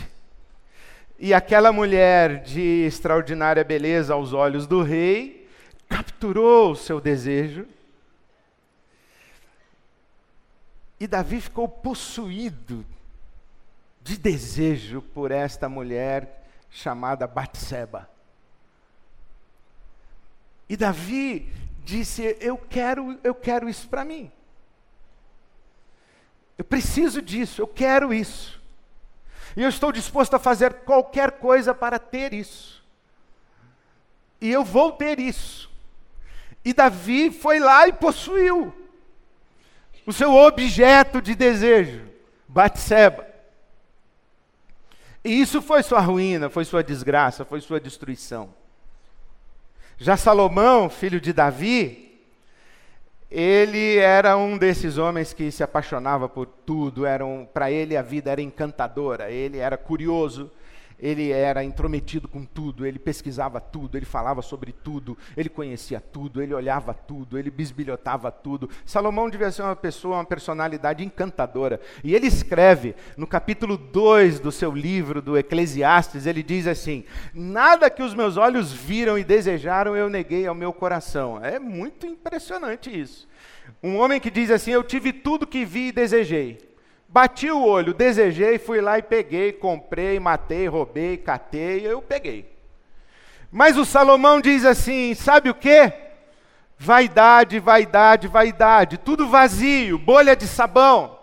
E 1.17 1.33
aquela 1.33 1.71
mulher 1.71 2.43
de 2.43 2.85
extraordinária 2.85 3.63
beleza 3.63 4.13
aos 4.13 4.33
olhos 4.33 4.67
do 4.67 4.83
rei 4.83 5.49
capturou 5.89 6.73
o 6.73 6.75
seu 6.75 7.01
desejo. 7.01 7.65
E 10.99 11.07
Davi 11.07 11.41
ficou 11.41 11.67
possuído 11.67 12.85
de 14.03 14.15
desejo 14.15 15.01
por 15.01 15.31
esta 15.31 15.67
mulher 15.67 16.45
chamada 16.69 17.25
Batseba. 17.25 18.07
E 20.69 20.77
Davi 20.77 21.51
disse: 21.83 22.37
Eu 22.39 22.57
quero, 22.57 23.19
eu 23.23 23.35
quero 23.35 23.69
isso 23.69 23.87
para 23.87 24.05
mim. 24.05 24.31
Eu 26.57 26.65
preciso 26.65 27.21
disso, 27.21 27.61
eu 27.61 27.67
quero 27.67 28.13
isso. 28.13 28.61
E 29.55 29.61
eu 29.61 29.69
estou 29.69 29.91
disposto 29.91 30.33
a 30.35 30.39
fazer 30.39 30.73
qualquer 30.85 31.31
coisa 31.33 31.73
para 31.73 31.99
ter 31.99 32.33
isso. 32.33 32.83
E 34.39 34.51
eu 34.51 34.63
vou 34.63 34.91
ter 34.91 35.19
isso. 35.19 35.69
E 36.65 36.73
Davi 36.73 37.31
foi 37.31 37.59
lá 37.59 37.87
e 37.87 37.93
possuiu 37.93 38.73
o 40.05 40.13
seu 40.13 40.33
objeto 40.33 41.21
de 41.21 41.35
desejo, 41.35 42.09
Batseba. 42.47 43.27
E 45.23 45.39
isso 45.41 45.61
foi 45.61 45.81
sua 45.83 46.01
ruína, 46.01 46.49
foi 46.49 46.65
sua 46.65 46.83
desgraça, 46.83 47.45
foi 47.45 47.61
sua 47.61 47.79
destruição. 47.79 48.53
Já 50.03 50.17
Salomão, 50.17 50.89
filho 50.89 51.21
de 51.21 51.31
Davi, 51.31 52.19
ele 53.31 53.95
era 53.95 54.35
um 54.35 54.57
desses 54.57 54.97
homens 54.97 55.31
que 55.31 55.49
se 55.49 55.63
apaixonava 55.63 56.27
por 56.27 56.45
tudo, 56.45 57.05
um, 57.25 57.45
para 57.45 57.71
ele 57.71 57.95
a 57.95 58.01
vida 58.01 58.29
era 58.29 58.41
encantadora, 58.41 59.31
ele 59.31 59.59
era 59.59 59.77
curioso, 59.77 60.51
ele 61.03 61.31
era 61.31 61.65
intrometido 61.65 62.29
com 62.29 62.45
tudo, 62.45 62.85
ele 62.85 62.97
pesquisava 62.97 63.59
tudo, 63.59 63.97
ele 63.97 64.05
falava 64.05 64.41
sobre 64.41 64.71
tudo, 64.71 65.17
ele 65.35 65.49
conhecia 65.49 65.99
tudo, 65.99 66.41
ele 66.41 66.53
olhava 66.53 66.93
tudo, 66.93 67.37
ele 67.37 67.51
bisbilhotava 67.51 68.31
tudo. 68.31 68.69
Salomão 68.85 69.29
devia 69.29 69.51
ser 69.51 69.63
uma 69.63 69.75
pessoa, 69.75 70.15
uma 70.15 70.23
personalidade 70.23 71.03
encantadora. 71.03 71.81
E 72.05 72.15
ele 72.15 72.27
escreve 72.27 72.95
no 73.17 73.27
capítulo 73.27 73.75
2 73.75 74.39
do 74.39 74.49
seu 74.49 74.71
livro 74.71 75.21
do 75.21 75.37
Eclesiastes, 75.37 76.25
ele 76.25 76.41
diz 76.41 76.67
assim: 76.67 77.03
Nada 77.33 77.89
que 77.89 78.01
os 78.01 78.13
meus 78.13 78.37
olhos 78.37 78.71
viram 78.71 79.19
e 79.19 79.25
desejaram 79.25 79.97
eu 79.97 80.09
neguei 80.09 80.47
ao 80.47 80.55
meu 80.55 80.71
coração. 80.71 81.43
É 81.43 81.59
muito 81.59 82.07
impressionante 82.07 82.89
isso. 82.89 83.27
Um 83.83 83.97
homem 83.97 84.21
que 84.21 84.31
diz 84.31 84.49
assim: 84.49 84.71
Eu 84.71 84.83
tive 84.83 85.11
tudo 85.11 85.45
que 85.45 85.65
vi 85.65 85.89
e 85.89 85.91
desejei. 85.91 86.72
Bati 87.13 87.51
o 87.51 87.63
olho, 87.63 87.93
desejei, 87.93 88.57
fui 88.57 88.81
lá 88.81 88.97
e 88.97 89.03
peguei, 89.03 89.53
comprei, 89.53 90.19
matei, 90.19 90.67
roubei, 90.67 91.15
catei, 91.15 91.85
eu 91.85 92.01
peguei. 92.01 92.51
Mas 93.51 93.77
o 93.77 93.85
Salomão 93.85 94.41
diz 94.41 94.65
assim: 94.65 95.13
sabe 95.13 95.47
o 95.47 95.53
que? 95.53 95.93
Vaidade, 96.75 97.59
vaidade, 97.59 98.27
vaidade, 98.27 98.97
tudo 98.97 99.29
vazio, 99.29 99.99
bolha 99.99 100.35
de 100.35 100.47
sabão. 100.47 101.19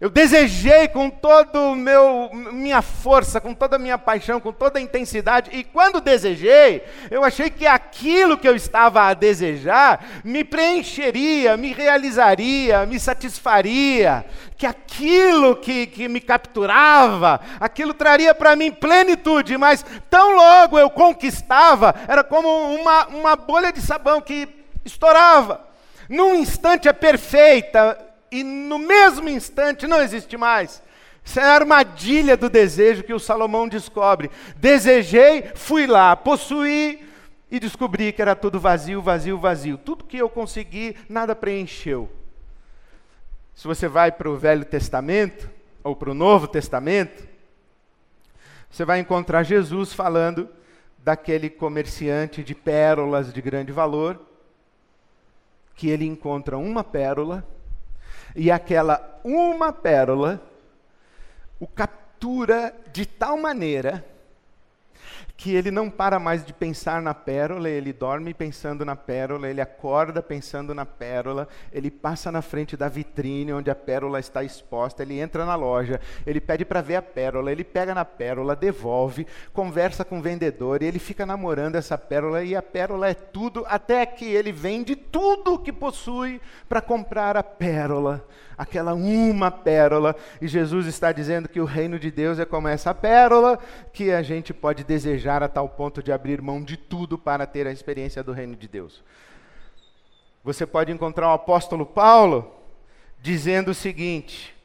Eu 0.00 0.08
desejei 0.08 0.86
com 0.86 1.10
toda 1.10 1.74
minha 1.74 2.80
força, 2.80 3.40
com 3.40 3.52
toda 3.52 3.74
a 3.74 3.78
minha 3.80 3.98
paixão, 3.98 4.38
com 4.38 4.52
toda 4.52 4.78
a 4.78 4.82
intensidade, 4.82 5.50
e 5.52 5.64
quando 5.64 6.00
desejei, 6.00 6.84
eu 7.10 7.24
achei 7.24 7.50
que 7.50 7.66
aquilo 7.66 8.38
que 8.38 8.48
eu 8.48 8.54
estava 8.54 9.02
a 9.02 9.14
desejar 9.14 10.22
me 10.22 10.44
preencheria, 10.44 11.56
me 11.56 11.72
realizaria, 11.72 12.86
me 12.86 13.00
satisfaria, 13.00 14.24
que 14.56 14.66
aquilo 14.66 15.56
que, 15.56 15.88
que 15.88 16.06
me 16.06 16.20
capturava, 16.20 17.40
aquilo 17.58 17.92
traria 17.92 18.32
para 18.32 18.54
mim 18.54 18.70
plenitude, 18.70 19.58
mas 19.58 19.84
tão 20.08 20.36
logo 20.36 20.78
eu 20.78 20.90
conquistava, 20.90 21.92
era 22.06 22.22
como 22.22 22.48
uma, 22.48 23.08
uma 23.08 23.34
bolha 23.34 23.72
de 23.72 23.82
sabão 23.82 24.20
que 24.20 24.48
estourava. 24.84 25.66
Num 26.08 26.36
instante 26.36 26.88
é 26.88 26.92
perfeita, 26.92 28.07
e 28.30 28.42
no 28.42 28.78
mesmo 28.78 29.28
instante 29.28 29.86
não 29.86 30.00
existe 30.00 30.36
mais. 30.36 30.82
Isso 31.24 31.40
é 31.40 31.44
a 31.44 31.54
armadilha 31.54 32.36
do 32.36 32.48
desejo 32.48 33.02
que 33.02 33.12
o 33.12 33.20
Salomão 33.20 33.68
descobre. 33.68 34.30
Desejei, 34.56 35.50
fui 35.54 35.86
lá, 35.86 36.16
possuí 36.16 37.06
e 37.50 37.60
descobri 37.60 38.12
que 38.12 38.22
era 38.22 38.34
tudo 38.34 38.58
vazio, 38.58 39.02
vazio, 39.02 39.38
vazio. 39.38 39.76
Tudo 39.76 40.04
que 40.04 40.16
eu 40.16 40.28
consegui, 40.28 40.96
nada 41.08 41.36
preencheu. 41.36 42.10
Se 43.54 43.66
você 43.66 43.88
vai 43.88 44.10
para 44.10 44.30
o 44.30 44.38
Velho 44.38 44.64
Testamento, 44.64 45.50
ou 45.82 45.96
para 45.96 46.10
o 46.10 46.14
Novo 46.14 46.46
Testamento, 46.46 47.26
você 48.70 48.84
vai 48.84 49.00
encontrar 49.00 49.42
Jesus 49.42 49.92
falando 49.92 50.48
daquele 50.98 51.48
comerciante 51.48 52.42
de 52.42 52.54
pérolas 52.54 53.32
de 53.32 53.40
grande 53.40 53.72
valor, 53.72 54.20
que 55.74 55.88
ele 55.88 56.04
encontra 56.04 56.58
uma 56.58 56.84
pérola 56.84 57.46
e 58.34 58.50
aquela 58.50 59.20
uma 59.24 59.72
pérola 59.72 60.40
o 61.60 61.66
captura 61.66 62.74
de 62.92 63.04
tal 63.06 63.36
maneira 63.38 64.04
que 65.38 65.54
ele 65.54 65.70
não 65.70 65.88
para 65.88 66.18
mais 66.18 66.44
de 66.44 66.52
pensar 66.52 67.00
na 67.00 67.14
pérola, 67.14 67.70
ele 67.70 67.92
dorme 67.92 68.34
pensando 68.34 68.84
na 68.84 68.96
pérola, 68.96 69.48
ele 69.48 69.60
acorda 69.60 70.20
pensando 70.20 70.74
na 70.74 70.84
pérola, 70.84 71.46
ele 71.72 71.92
passa 71.92 72.32
na 72.32 72.42
frente 72.42 72.76
da 72.76 72.88
vitrine 72.88 73.52
onde 73.52 73.70
a 73.70 73.74
pérola 73.74 74.18
está 74.18 74.42
exposta, 74.42 75.04
ele 75.04 75.20
entra 75.20 75.46
na 75.46 75.54
loja, 75.54 76.00
ele 76.26 76.40
pede 76.40 76.64
para 76.64 76.80
ver 76.80 76.96
a 76.96 77.02
pérola, 77.02 77.52
ele 77.52 77.62
pega 77.62 77.94
na 77.94 78.04
pérola, 78.04 78.56
devolve, 78.56 79.28
conversa 79.52 80.04
com 80.04 80.18
o 80.18 80.22
vendedor, 80.22 80.82
e 80.82 80.86
ele 80.86 80.98
fica 80.98 81.24
namorando 81.24 81.76
essa 81.76 81.96
pérola, 81.96 82.42
e 82.42 82.56
a 82.56 82.62
pérola 82.62 83.08
é 83.08 83.14
tudo, 83.14 83.64
até 83.68 84.04
que 84.04 84.24
ele 84.24 84.50
vende 84.50 84.96
tudo 84.96 85.60
que 85.60 85.72
possui 85.72 86.40
para 86.68 86.80
comprar 86.80 87.36
a 87.36 87.44
pérola 87.44 88.26
aquela 88.58 88.92
uma 88.92 89.52
pérola, 89.52 90.16
e 90.42 90.48
Jesus 90.48 90.86
está 90.86 91.12
dizendo 91.12 91.48
que 91.48 91.60
o 91.60 91.64
reino 91.64 91.96
de 91.96 92.10
Deus 92.10 92.40
é 92.40 92.44
como 92.44 92.66
essa 92.66 92.92
pérola 92.92 93.56
que 93.92 94.10
a 94.10 94.20
gente 94.20 94.52
pode 94.52 94.82
desejar 94.82 95.44
a 95.44 95.48
tal 95.48 95.68
ponto 95.68 96.02
de 96.02 96.10
abrir 96.10 96.42
mão 96.42 96.60
de 96.60 96.76
tudo 96.76 97.16
para 97.16 97.46
ter 97.46 97.68
a 97.68 97.72
experiência 97.72 98.22
do 98.22 98.32
reino 98.32 98.56
de 98.56 98.66
Deus. 98.66 99.04
Você 100.42 100.66
pode 100.66 100.90
encontrar 100.90 101.28
o 101.28 101.34
apóstolo 101.34 101.86
Paulo 101.86 102.52
dizendo 103.20 103.70
o 103.70 103.74
seguinte: 103.74 104.56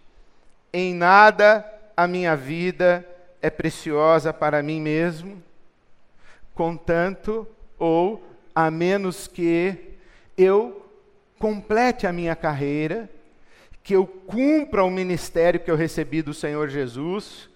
em 0.73 0.95
nada 0.95 1.63
a 1.95 2.07
minha 2.07 2.35
vida 2.35 3.07
é 3.39 3.49
preciosa 3.51 4.33
para 4.33 4.63
mim 4.63 4.81
mesmo, 4.81 5.43
contanto 6.55 7.47
ou 7.77 8.23
a 8.55 8.71
menos 8.71 9.27
que 9.27 9.97
eu 10.35 10.83
complete 11.37 12.07
a 12.07 12.13
minha 12.13 12.35
carreira 12.35 13.09
que 13.83 13.93
eu 13.93 14.07
cumpra 14.07 14.83
o 14.83 14.89
ministério 14.89 15.59
que 15.59 15.69
eu 15.69 15.75
recebi 15.75 16.21
do 16.21 16.33
Senhor 16.33 16.69
Jesus. 16.69 17.49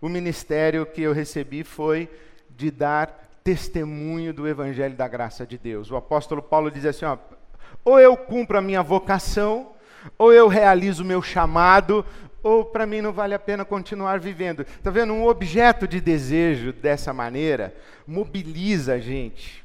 O 0.00 0.08
ministério 0.08 0.86
que 0.86 1.02
eu 1.02 1.12
recebi 1.12 1.62
foi 1.62 2.08
de 2.48 2.70
dar 2.70 3.28
testemunho 3.44 4.32
do 4.32 4.48
evangelho 4.48 4.96
da 4.96 5.06
graça 5.06 5.46
de 5.46 5.58
Deus. 5.58 5.90
O 5.90 5.96
apóstolo 5.96 6.42
Paulo 6.42 6.70
diz 6.70 6.86
assim, 6.86 7.04
ó, 7.04 7.18
ou 7.84 8.00
eu 8.00 8.16
cumpro 8.16 8.58
a 8.58 8.62
minha 8.62 8.82
vocação, 8.82 9.72
ou 10.18 10.32
eu 10.32 10.48
realizo 10.48 11.02
o 11.02 11.06
meu 11.06 11.20
chamado, 11.20 12.04
ou 12.42 12.64
para 12.64 12.86
mim 12.86 13.00
não 13.00 13.12
vale 13.12 13.34
a 13.34 13.38
pena 13.38 13.64
continuar 13.64 14.18
vivendo. 14.18 14.62
Está 14.62 14.90
vendo? 14.90 15.12
Um 15.12 15.26
objeto 15.26 15.86
de 15.86 16.00
desejo 16.00 16.72
dessa 16.72 17.12
maneira 17.12 17.74
mobiliza 18.06 18.94
a 18.94 18.98
gente, 18.98 19.64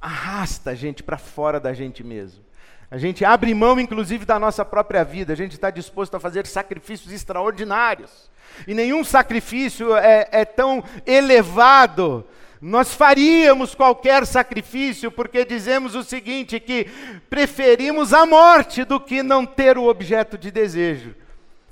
arrasta 0.00 0.70
a 0.70 0.74
gente 0.74 1.02
para 1.02 1.18
fora 1.18 1.60
da 1.60 1.72
gente 1.72 2.02
mesmo. 2.02 2.42
A 2.90 2.98
gente 2.98 3.24
abre 3.24 3.54
mão, 3.54 3.78
inclusive, 3.78 4.24
da 4.24 4.38
nossa 4.38 4.64
própria 4.64 5.04
vida, 5.04 5.32
a 5.32 5.36
gente 5.36 5.52
está 5.52 5.70
disposto 5.70 6.16
a 6.16 6.20
fazer 6.20 6.46
sacrifícios 6.46 7.12
extraordinários. 7.12 8.30
E 8.66 8.74
nenhum 8.74 9.04
sacrifício 9.04 9.96
é, 9.96 10.28
é 10.32 10.44
tão 10.44 10.82
elevado 11.06 12.26
nós 12.60 12.92
faríamos 12.92 13.74
qualquer 13.74 14.26
sacrifício 14.26 15.10
porque 15.10 15.46
dizemos 15.46 15.94
o 15.94 16.04
seguinte: 16.04 16.60
que 16.60 16.84
preferimos 17.30 18.12
a 18.12 18.26
morte 18.26 18.84
do 18.84 19.00
que 19.00 19.22
não 19.22 19.46
ter 19.46 19.78
o 19.78 19.86
objeto 19.86 20.36
de 20.36 20.50
desejo. 20.50 21.14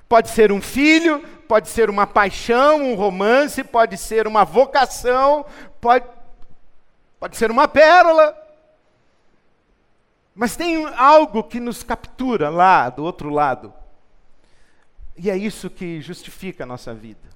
Pode 0.08 0.30
ser 0.30 0.50
um 0.50 0.62
filho, 0.62 1.20
pode 1.46 1.68
ser 1.68 1.90
uma 1.90 2.06
paixão, 2.06 2.80
um 2.80 2.94
romance, 2.94 3.62
pode 3.62 3.98
ser 3.98 4.26
uma 4.26 4.44
vocação, 4.44 5.44
pode, 5.78 6.06
pode 7.20 7.36
ser 7.36 7.50
uma 7.50 7.68
pérola. 7.68 8.34
Mas 10.38 10.54
tem 10.54 10.86
algo 10.94 11.42
que 11.42 11.58
nos 11.58 11.82
captura 11.82 12.48
lá 12.48 12.88
do 12.90 13.02
outro 13.02 13.28
lado. 13.28 13.74
E 15.16 15.28
é 15.28 15.36
isso 15.36 15.68
que 15.68 16.00
justifica 16.00 16.62
a 16.62 16.66
nossa 16.66 16.94
vida. 16.94 17.28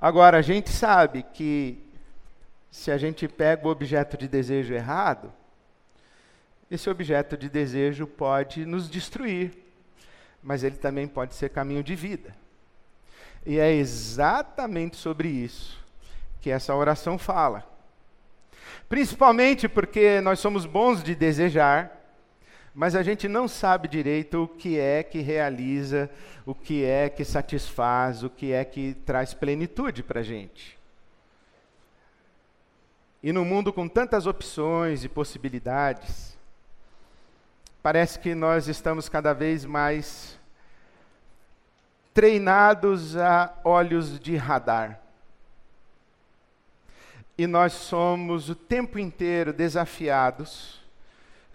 Agora, 0.00 0.38
a 0.38 0.42
gente 0.42 0.70
sabe 0.70 1.22
que 1.22 1.78
se 2.70 2.90
a 2.90 2.96
gente 2.96 3.28
pega 3.28 3.68
o 3.68 3.70
objeto 3.70 4.16
de 4.16 4.26
desejo 4.26 4.72
errado, 4.72 5.30
esse 6.70 6.88
objeto 6.88 7.36
de 7.36 7.50
desejo 7.50 8.06
pode 8.06 8.64
nos 8.64 8.88
destruir, 8.88 9.52
mas 10.42 10.64
ele 10.64 10.76
também 10.76 11.06
pode 11.06 11.34
ser 11.34 11.50
caminho 11.50 11.84
de 11.84 11.94
vida. 11.94 12.34
E 13.44 13.58
é 13.58 13.70
exatamente 13.70 14.96
sobre 14.96 15.28
isso 15.28 15.78
que 16.40 16.48
essa 16.48 16.74
oração 16.74 17.18
fala. 17.18 17.69
Principalmente 18.88 19.68
porque 19.68 20.20
nós 20.20 20.40
somos 20.40 20.66
bons 20.66 21.02
de 21.02 21.14
desejar, 21.14 22.00
mas 22.74 22.94
a 22.94 23.02
gente 23.02 23.28
não 23.28 23.48
sabe 23.48 23.88
direito 23.88 24.44
o 24.44 24.48
que 24.48 24.78
é 24.78 25.02
que 25.02 25.20
realiza, 25.20 26.10
o 26.46 26.54
que 26.54 26.84
é 26.84 27.08
que 27.08 27.24
satisfaz, 27.24 28.22
o 28.22 28.30
que 28.30 28.52
é 28.52 28.64
que 28.64 28.94
traz 29.04 29.34
plenitude 29.34 30.02
para 30.02 30.20
a 30.20 30.22
gente. 30.22 30.78
E 33.22 33.32
no 33.32 33.44
mundo 33.44 33.72
com 33.72 33.86
tantas 33.86 34.26
opções 34.26 35.04
e 35.04 35.08
possibilidades, 35.08 36.38
parece 37.82 38.18
que 38.18 38.34
nós 38.34 38.66
estamos 38.66 39.08
cada 39.08 39.34
vez 39.34 39.64
mais 39.64 40.38
treinados 42.14 43.16
a 43.16 43.52
olhos 43.64 44.18
de 44.18 44.36
radar. 44.36 45.00
E 47.40 47.46
nós 47.46 47.72
somos 47.72 48.50
o 48.50 48.54
tempo 48.54 48.98
inteiro 48.98 49.50
desafiados 49.50 50.78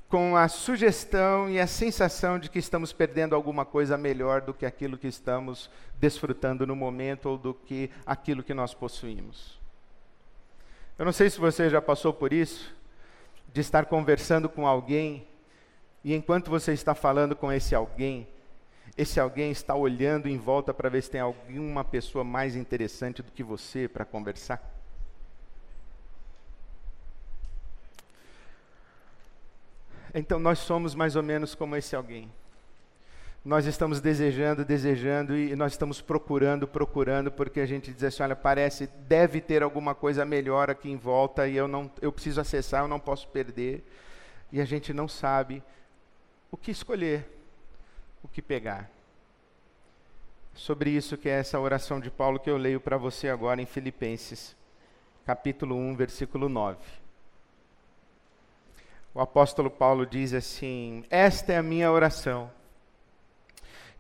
com 0.09 0.35
a 0.35 0.47
sugestão 0.47 1.47
e 1.47 1.59
a 1.59 1.67
sensação 1.67 2.39
de 2.39 2.49
que 2.49 2.57
estamos 2.57 2.91
perdendo 2.91 3.35
alguma 3.35 3.63
coisa 3.63 3.95
melhor 3.95 4.41
do 4.41 4.51
que 4.51 4.65
aquilo 4.65 4.97
que 4.97 5.05
estamos 5.05 5.69
desfrutando 5.99 6.65
no 6.65 6.75
momento 6.75 7.27
ou 7.27 7.37
do 7.37 7.53
que 7.53 7.91
aquilo 8.03 8.41
que 8.41 8.51
nós 8.51 8.73
possuímos. 8.73 9.59
Eu 10.97 11.05
não 11.05 11.11
sei 11.11 11.29
se 11.29 11.39
você 11.39 11.69
já 11.69 11.79
passou 11.79 12.11
por 12.11 12.33
isso, 12.33 12.75
de 13.53 13.61
estar 13.61 13.85
conversando 13.85 14.49
com 14.49 14.65
alguém, 14.65 15.27
e 16.03 16.15
enquanto 16.15 16.49
você 16.49 16.73
está 16.73 16.95
falando 16.95 17.35
com 17.35 17.51
esse 17.51 17.75
alguém, 17.75 18.27
esse 18.97 19.19
alguém 19.19 19.51
está 19.51 19.75
olhando 19.75 20.27
em 20.27 20.39
volta 20.39 20.73
para 20.73 20.89
ver 20.89 21.03
se 21.03 21.11
tem 21.11 21.21
alguma 21.21 21.83
pessoa 21.83 22.23
mais 22.23 22.55
interessante 22.55 23.21
do 23.21 23.31
que 23.31 23.43
você 23.43 23.87
para 23.87 24.03
conversar. 24.03 24.74
Então 30.15 30.39
nós 30.39 30.57
somos 30.57 30.95
mais 30.95 31.15
ou 31.15 31.21
menos 31.21 31.53
como 31.53 31.75
esse 31.75 31.95
alguém 31.95 32.31
nós 33.45 33.67
estamos 33.67 34.01
desejando, 34.01 34.65
desejando 34.65 35.37
e 35.37 35.55
nós 35.55 35.73
estamos 35.73 36.01
procurando, 36.01 36.67
procurando, 36.67 37.31
porque 37.31 37.59
a 37.59 37.65
gente 37.67 37.93
diz 37.93 38.03
assim, 38.03 38.23
olha, 38.23 38.35
parece, 38.35 38.87
deve 39.07 39.39
ter 39.39 39.61
alguma 39.61 39.93
coisa 39.93 40.25
melhor 40.25 40.67
aqui 40.71 40.89
em 40.89 40.97
volta 40.97 41.47
e 41.47 41.55
eu 41.55 41.67
não, 41.67 41.91
eu 42.01 42.11
preciso 42.11 42.41
acessar, 42.41 42.83
eu 42.83 42.87
não 42.87 42.99
posso 42.99 43.27
perder. 43.27 43.85
E 44.51 44.59
a 44.59 44.65
gente 44.65 44.91
não 44.91 45.07
sabe 45.07 45.61
o 46.51 46.57
que 46.57 46.71
escolher, 46.71 47.23
o 48.23 48.27
que 48.27 48.41
pegar. 48.41 48.89
Sobre 50.55 50.89
isso 50.89 51.15
que 51.15 51.29
é 51.29 51.33
essa 51.33 51.59
oração 51.59 51.99
de 51.99 52.09
Paulo 52.09 52.39
que 52.39 52.49
eu 52.49 52.57
leio 52.57 52.81
para 52.81 52.97
você 52.97 53.29
agora 53.29 53.61
em 53.61 53.65
Filipenses, 53.67 54.55
capítulo 55.23 55.75
1, 55.75 55.95
versículo 55.95 56.49
9. 56.49 56.79
O 59.15 59.21
apóstolo 59.21 59.71
Paulo 59.71 60.05
diz 60.05 60.33
assim: 60.33 61.05
Esta 61.09 61.53
é 61.53 61.57
a 61.57 61.63
minha 61.63 61.89
oração 61.89 62.51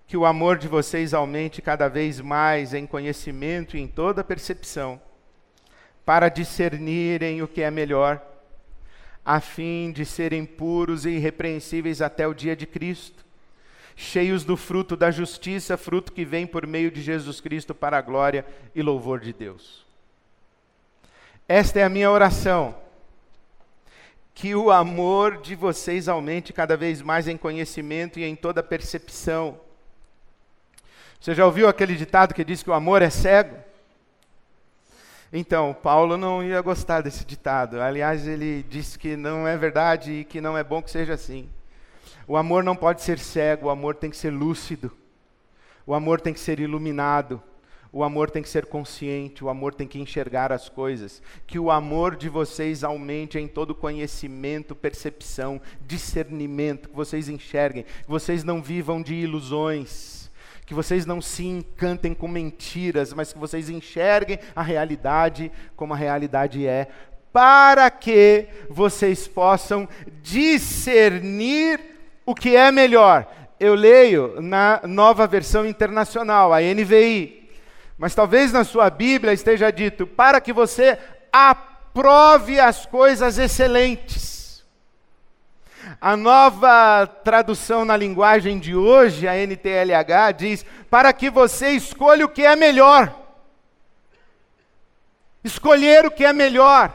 que 0.05 0.17
o 0.17 0.25
amor 0.25 0.57
de 0.57 0.67
vocês 0.67 1.13
aumente 1.13 1.61
cada 1.61 1.87
vez 1.87 2.19
mais 2.19 2.73
em 2.73 2.85
conhecimento 2.85 3.77
e 3.77 3.79
em 3.79 3.87
toda 3.87 4.25
percepção, 4.25 5.01
para 6.05 6.27
discernirem 6.27 7.41
o 7.41 7.47
que 7.47 7.61
é 7.61 7.71
melhor, 7.71 8.21
a 9.23 9.39
fim 9.39 9.91
de 9.91 10.05
serem 10.05 10.45
puros 10.45 11.05
e 11.05 11.11
irrepreensíveis 11.11 12.01
até 12.01 12.27
o 12.27 12.33
dia 12.33 12.55
de 12.55 12.67
Cristo, 12.67 13.25
cheios 13.95 14.43
do 14.43 14.57
fruto 14.57 14.97
da 14.97 15.09
justiça, 15.09 15.77
fruto 15.77 16.11
que 16.11 16.25
vem 16.25 16.45
por 16.45 16.67
meio 16.67 16.91
de 16.91 17.01
Jesus 17.01 17.39
Cristo 17.39 17.73
para 17.73 17.97
a 17.97 18.01
glória 18.01 18.45
e 18.75 18.81
louvor 18.81 19.21
de 19.21 19.31
Deus. 19.31 19.85
Esta 21.47 21.79
é 21.79 21.83
a 21.83 21.89
minha 21.89 22.11
oração. 22.11 22.84
Que 24.35 24.53
o 24.53 24.69
amor 24.69 25.41
de 25.41 25.55
vocês 25.55 26.07
aumente 26.07 26.53
cada 26.53 26.77
vez 26.77 27.01
mais 27.01 27.27
em 27.27 27.37
conhecimento 27.37 28.19
e 28.19 28.23
em 28.23 28.35
toda 28.35 28.61
percepção, 28.61 29.59
você 31.19 31.33
já 31.33 31.43
ouviu 31.43 31.67
aquele 31.67 31.95
ditado 31.95 32.35
que 32.35 32.43
diz 32.43 32.61
que 32.61 32.69
o 32.69 32.73
amor 32.73 33.01
é 33.01 33.09
cego? 33.09 33.55
Então, 35.33 35.73
Paulo 35.73 36.17
não 36.17 36.43
ia 36.43 36.61
gostar 36.61 37.01
desse 37.01 37.25
ditado. 37.25 37.81
Aliás, 37.81 38.27
ele 38.27 38.63
disse 38.69 38.99
que 38.99 39.17
não 39.17 39.47
é 39.47 39.57
verdade 39.57 40.11
e 40.11 40.23
que 40.23 40.39
não 40.39 40.55
é 40.55 40.63
bom 40.63 40.83
que 40.83 40.91
seja 40.91 41.13
assim. 41.15 41.49
O 42.27 42.37
amor 42.37 42.63
não 42.63 42.75
pode 42.75 43.01
ser 43.01 43.17
cego, 43.17 43.67
o 43.67 43.69
amor 43.71 43.95
tem 43.95 44.09
que 44.09 44.17
ser 44.17 44.29
lúcido. 44.29 44.91
O 45.83 45.93
amor 45.93 46.21
tem 46.21 46.33
que 46.33 46.39
ser 46.39 46.59
iluminado. 46.59 47.41
O 47.95 48.03
amor 48.03 48.29
tem 48.29 48.43
que 48.43 48.49
ser 48.49 48.65
consciente, 48.65 49.41
o 49.41 49.47
amor 49.47 49.73
tem 49.73 49.87
que 49.87 49.97
enxergar 49.97 50.51
as 50.51 50.67
coisas. 50.67 51.23
Que 51.47 51.57
o 51.57 51.71
amor 51.71 52.17
de 52.17 52.27
vocês 52.27 52.83
aumente 52.83 53.39
em 53.39 53.47
todo 53.47 53.73
conhecimento, 53.73 54.75
percepção, 54.75 55.61
discernimento, 55.87 56.89
que 56.89 56.95
vocês 56.95 57.29
enxerguem, 57.29 57.83
que 57.83 58.09
vocês 58.09 58.43
não 58.43 58.61
vivam 58.61 59.01
de 59.01 59.15
ilusões 59.15 60.25
que 60.65 60.73
vocês 60.73 61.05
não 61.05 61.21
se 61.21 61.45
encantem 61.45 62.11
com 62.11 62.27
mentiras, 62.27 63.13
mas 63.13 63.31
que 63.31 63.37
vocês 63.37 63.69
enxerguem 63.69 64.39
a 64.55 64.63
realidade 64.63 65.51
como 65.75 65.93
a 65.93 65.97
realidade 65.97 66.65
é, 66.65 66.87
para 67.31 67.87
que 67.91 68.47
vocês 68.67 69.27
possam 69.27 69.87
discernir 70.23 71.79
o 72.25 72.33
que 72.33 72.55
é 72.55 72.71
melhor. 72.71 73.31
Eu 73.59 73.75
leio 73.75 74.41
na 74.41 74.81
nova 74.85 75.27
versão 75.27 75.67
internacional, 75.67 76.51
a 76.51 76.59
NVI, 76.61 77.44
mas 77.97 78.13
talvez 78.13 78.51
na 78.51 78.63
sua 78.63 78.89
Bíblia 78.89 79.33
esteja 79.33 79.71
dito: 79.71 80.05
para 80.05 80.41
que 80.41 80.51
você 80.51 80.97
aprove 81.31 82.59
as 82.59 82.85
coisas 82.85 83.37
excelentes. 83.37 84.63
A 86.01 86.17
nova 86.17 87.07
tradução 87.23 87.85
na 87.85 87.95
linguagem 87.95 88.59
de 88.59 88.75
hoje, 88.75 89.27
a 89.27 89.35
NTLH, 89.35 90.33
diz: 90.37 90.65
para 90.89 91.13
que 91.13 91.29
você 91.29 91.69
escolha 91.71 92.25
o 92.25 92.29
que 92.29 92.43
é 92.43 92.55
melhor. 92.55 93.13
Escolher 95.43 96.05
o 96.05 96.11
que 96.11 96.25
é 96.25 96.33
melhor. 96.33 96.93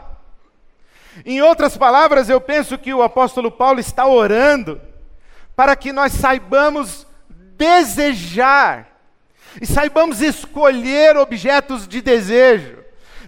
Em 1.24 1.40
outras 1.40 1.76
palavras, 1.76 2.28
eu 2.28 2.40
penso 2.40 2.76
que 2.76 2.92
o 2.92 3.02
apóstolo 3.02 3.50
Paulo 3.50 3.80
está 3.80 4.06
orando 4.06 4.80
para 5.54 5.76
que 5.76 5.92
nós 5.92 6.12
saibamos 6.12 7.06
desejar 7.56 8.90
e 9.60 9.66
saibamos 9.66 10.20
escolher 10.20 11.16
objetos 11.16 11.88
de 11.88 12.00
desejo 12.00 12.80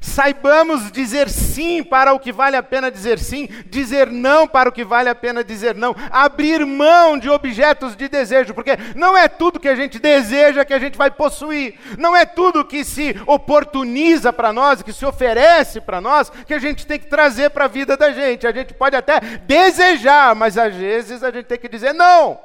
Saibamos 0.02 0.90
dizer 0.90 1.30
sim 1.30 1.80
para 1.80 2.12
o 2.12 2.18
que 2.18 2.32
vale 2.32 2.56
a 2.56 2.62
pena 2.62 2.90
dizer 2.90 3.20
sim, 3.20 3.48
dizer 3.66 4.08
não 4.08 4.48
para 4.48 4.68
o 4.68 4.72
que 4.72 4.85
vale 4.85 5.08
a 5.08 5.14
pena 5.14 5.44
dizer 5.44 5.76
não, 5.76 5.94
abrir 6.11 6.66
mão 6.66 7.16
de 7.16 7.30
objetos 7.30 7.94
de 7.94 8.08
desejo, 8.08 8.52
porque 8.52 8.76
não 8.96 9.16
é 9.16 9.28
tudo 9.28 9.61
que 9.61 9.68
a 9.68 9.76
gente 9.76 10.00
deseja 10.00 10.64
que 10.64 10.74
a 10.74 10.78
gente 10.80 10.98
vai 10.98 11.08
possuir, 11.08 11.78
não 11.96 12.16
é 12.16 12.26
tudo 12.26 12.64
que 12.64 12.85
se 12.85 13.14
oportuniza 13.28 14.32
para 14.32 14.52
nós, 14.52 14.82
que 14.82 14.92
se 14.92 15.06
oferece 15.06 15.80
para 15.80 16.00
nós, 16.00 16.30
que 16.30 16.52
a 16.52 16.58
gente 16.58 16.85
tem 16.85 16.98
que 16.98 17.06
trazer 17.06 17.50
para 17.50 17.66
a 17.66 17.68
vida 17.68 17.96
da 17.96 18.11
gente. 18.11 18.44
A 18.44 18.52
gente 18.52 18.74
pode 18.74 18.96
até 18.96 19.20
desejar, 19.20 20.35
mas 20.35 20.58
às 20.58 20.74
vezes 20.74 21.22
a 21.22 21.30
gente 21.30 21.46
tem 21.46 21.58
que 21.58 21.68
dizer 21.68 21.92
não, 21.92 22.40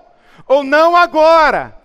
ou 0.48 0.63
não 0.63 0.96
agora. 0.96 1.76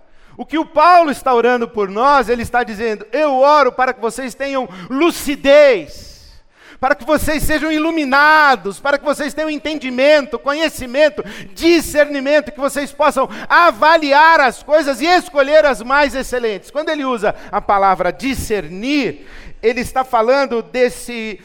O 0.43 0.45
que 0.45 0.59
o 0.59 0.67
Paulo 0.67 1.13
está 1.13 1.33
orando 1.33 1.69
por 1.69 1.89
nós, 1.89 2.29
ele 2.29 2.43
está 2.43 2.65
dizendo: 2.65 3.07
Eu 3.13 3.35
oro 3.37 3.71
para 3.71 3.95
que 3.95 4.01
vocês 4.01 4.35
tenham 4.35 4.69
lucidez, 4.91 6.33
para 6.81 6.97
que 6.97 7.05
vocês 7.05 7.45
sejam 7.45 7.71
iluminados, 7.71 8.81
para 8.81 8.99
que 8.99 9.05
vocês 9.05 9.33
tenham 9.33 9.49
entendimento, 9.49 10.41
conhecimento, 10.41 11.23
discernimento, 11.55 12.51
que 12.51 12.59
vocês 12.59 12.91
possam 12.91 13.29
avaliar 13.49 14.41
as 14.41 14.65
coisas 14.65 15.01
e 15.01 15.07
escolher 15.07 15.65
as 15.65 15.81
mais 15.81 16.13
excelentes. 16.13 16.73
Quando 16.73 16.89
ele 16.89 17.05
usa 17.05 17.37
a 17.53 17.61
palavra 17.61 18.13
discernir, 18.13 19.29
ele 19.63 19.81
está 19.81 20.03
falando 20.03 20.61
desse 20.61 21.39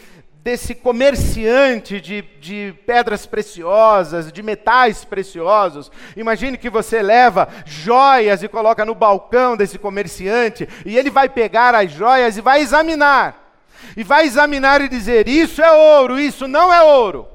desse 0.47 0.73
comerciante 0.73 1.99
de, 1.99 2.21
de 2.39 2.73
pedras 2.86 3.25
preciosas, 3.25 4.31
de 4.31 4.41
metais 4.41 5.03
preciosos. 5.03 5.91
Imagine 6.15 6.57
que 6.57 6.69
você 6.69 7.01
leva 7.01 7.49
joias 7.65 8.41
e 8.41 8.47
coloca 8.47 8.86
no 8.86 8.95
balcão 8.95 9.57
desse 9.57 9.77
comerciante, 9.77 10.65
e 10.86 10.97
ele 10.97 11.10
vai 11.10 11.27
pegar 11.27 11.75
as 11.75 11.91
joias 11.91 12.38
e 12.38 12.41
vai 12.41 12.62
examinar. 12.62 13.60
E 13.97 14.05
vai 14.05 14.23
examinar 14.23 14.79
e 14.79 14.88
dizer: 14.88 15.27
Isso 15.27 15.62
é 15.62 15.69
ouro, 15.69 16.17
isso 16.17 16.47
não 16.47 16.73
é 16.73 16.81
ouro. 16.81 17.27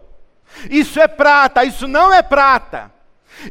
Isso 0.71 0.99
é 0.99 1.07
prata, 1.07 1.67
isso 1.67 1.87
não 1.87 2.15
é 2.15 2.23
prata. 2.23 2.91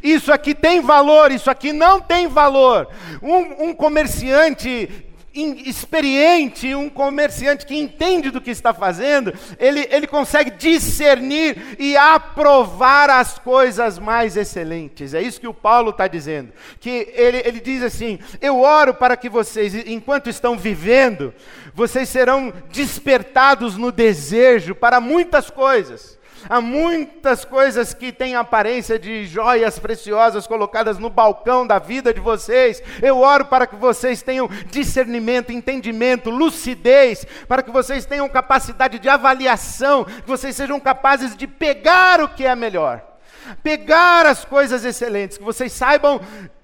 Isso 0.02 0.32
aqui 0.32 0.56
tem 0.56 0.80
valor, 0.80 1.30
isso 1.30 1.48
aqui 1.48 1.72
não 1.72 2.00
tem 2.00 2.26
valor. 2.26 2.88
Um, 3.22 3.68
um 3.68 3.74
comerciante 3.74 5.06
experiente, 5.34 6.74
um 6.74 6.88
comerciante 6.88 7.64
que 7.64 7.76
entende 7.76 8.30
do 8.30 8.40
que 8.40 8.50
está 8.50 8.74
fazendo, 8.74 9.32
ele, 9.58 9.86
ele 9.90 10.06
consegue 10.06 10.50
discernir 10.50 11.76
e 11.78 11.96
aprovar 11.96 13.08
as 13.08 13.38
coisas 13.38 13.98
mais 13.98 14.36
excelentes. 14.36 15.14
É 15.14 15.22
isso 15.22 15.40
que 15.40 15.48
o 15.48 15.54
Paulo 15.54 15.90
está 15.90 16.06
dizendo. 16.06 16.52
Que 16.78 17.12
ele, 17.14 17.42
ele 17.44 17.60
diz 17.60 17.82
assim: 17.82 18.18
Eu 18.40 18.60
oro 18.60 18.94
para 18.94 19.16
que 19.16 19.28
vocês, 19.28 19.74
enquanto 19.86 20.28
estão 20.28 20.56
vivendo, 20.56 21.32
vocês 21.74 22.08
serão 22.08 22.52
despertados 22.70 23.76
no 23.76 23.90
desejo 23.90 24.74
para 24.74 25.00
muitas 25.00 25.48
coisas. 25.48 26.18
Há 26.48 26.60
muitas 26.60 27.44
coisas 27.44 27.94
que 27.94 28.12
têm 28.12 28.34
aparência 28.34 28.98
de 28.98 29.26
joias 29.26 29.78
preciosas 29.78 30.46
colocadas 30.46 30.98
no 30.98 31.10
balcão 31.10 31.66
da 31.66 31.78
vida 31.78 32.12
de 32.12 32.20
vocês. 32.20 32.82
Eu 33.00 33.18
oro 33.18 33.46
para 33.46 33.66
que 33.66 33.76
vocês 33.76 34.22
tenham 34.22 34.48
discernimento, 34.70 35.52
entendimento, 35.52 36.30
lucidez, 36.30 37.26
para 37.46 37.62
que 37.62 37.70
vocês 37.70 38.04
tenham 38.04 38.28
capacidade 38.28 38.98
de 38.98 39.08
avaliação, 39.08 40.04
que 40.04 40.26
vocês 40.26 40.56
sejam 40.56 40.80
capazes 40.80 41.36
de 41.36 41.46
pegar 41.46 42.20
o 42.20 42.28
que 42.28 42.44
é 42.44 42.54
melhor, 42.54 43.02
pegar 43.62 44.26
as 44.26 44.44
coisas 44.44 44.84
excelentes, 44.84 45.38
que 45.38 45.44
vocês 45.44 45.72
saibam 45.72 46.20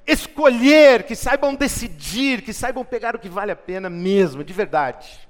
escolher, 0.06 1.02
que 1.02 1.14
saibam 1.14 1.54
decidir, 1.54 2.42
que 2.42 2.52
saibam 2.52 2.84
pegar 2.84 3.14
o 3.14 3.18
que 3.18 3.28
vale 3.28 3.52
a 3.52 3.56
pena 3.56 3.90
mesmo, 3.90 4.42
de 4.42 4.52
verdade. 4.52 5.27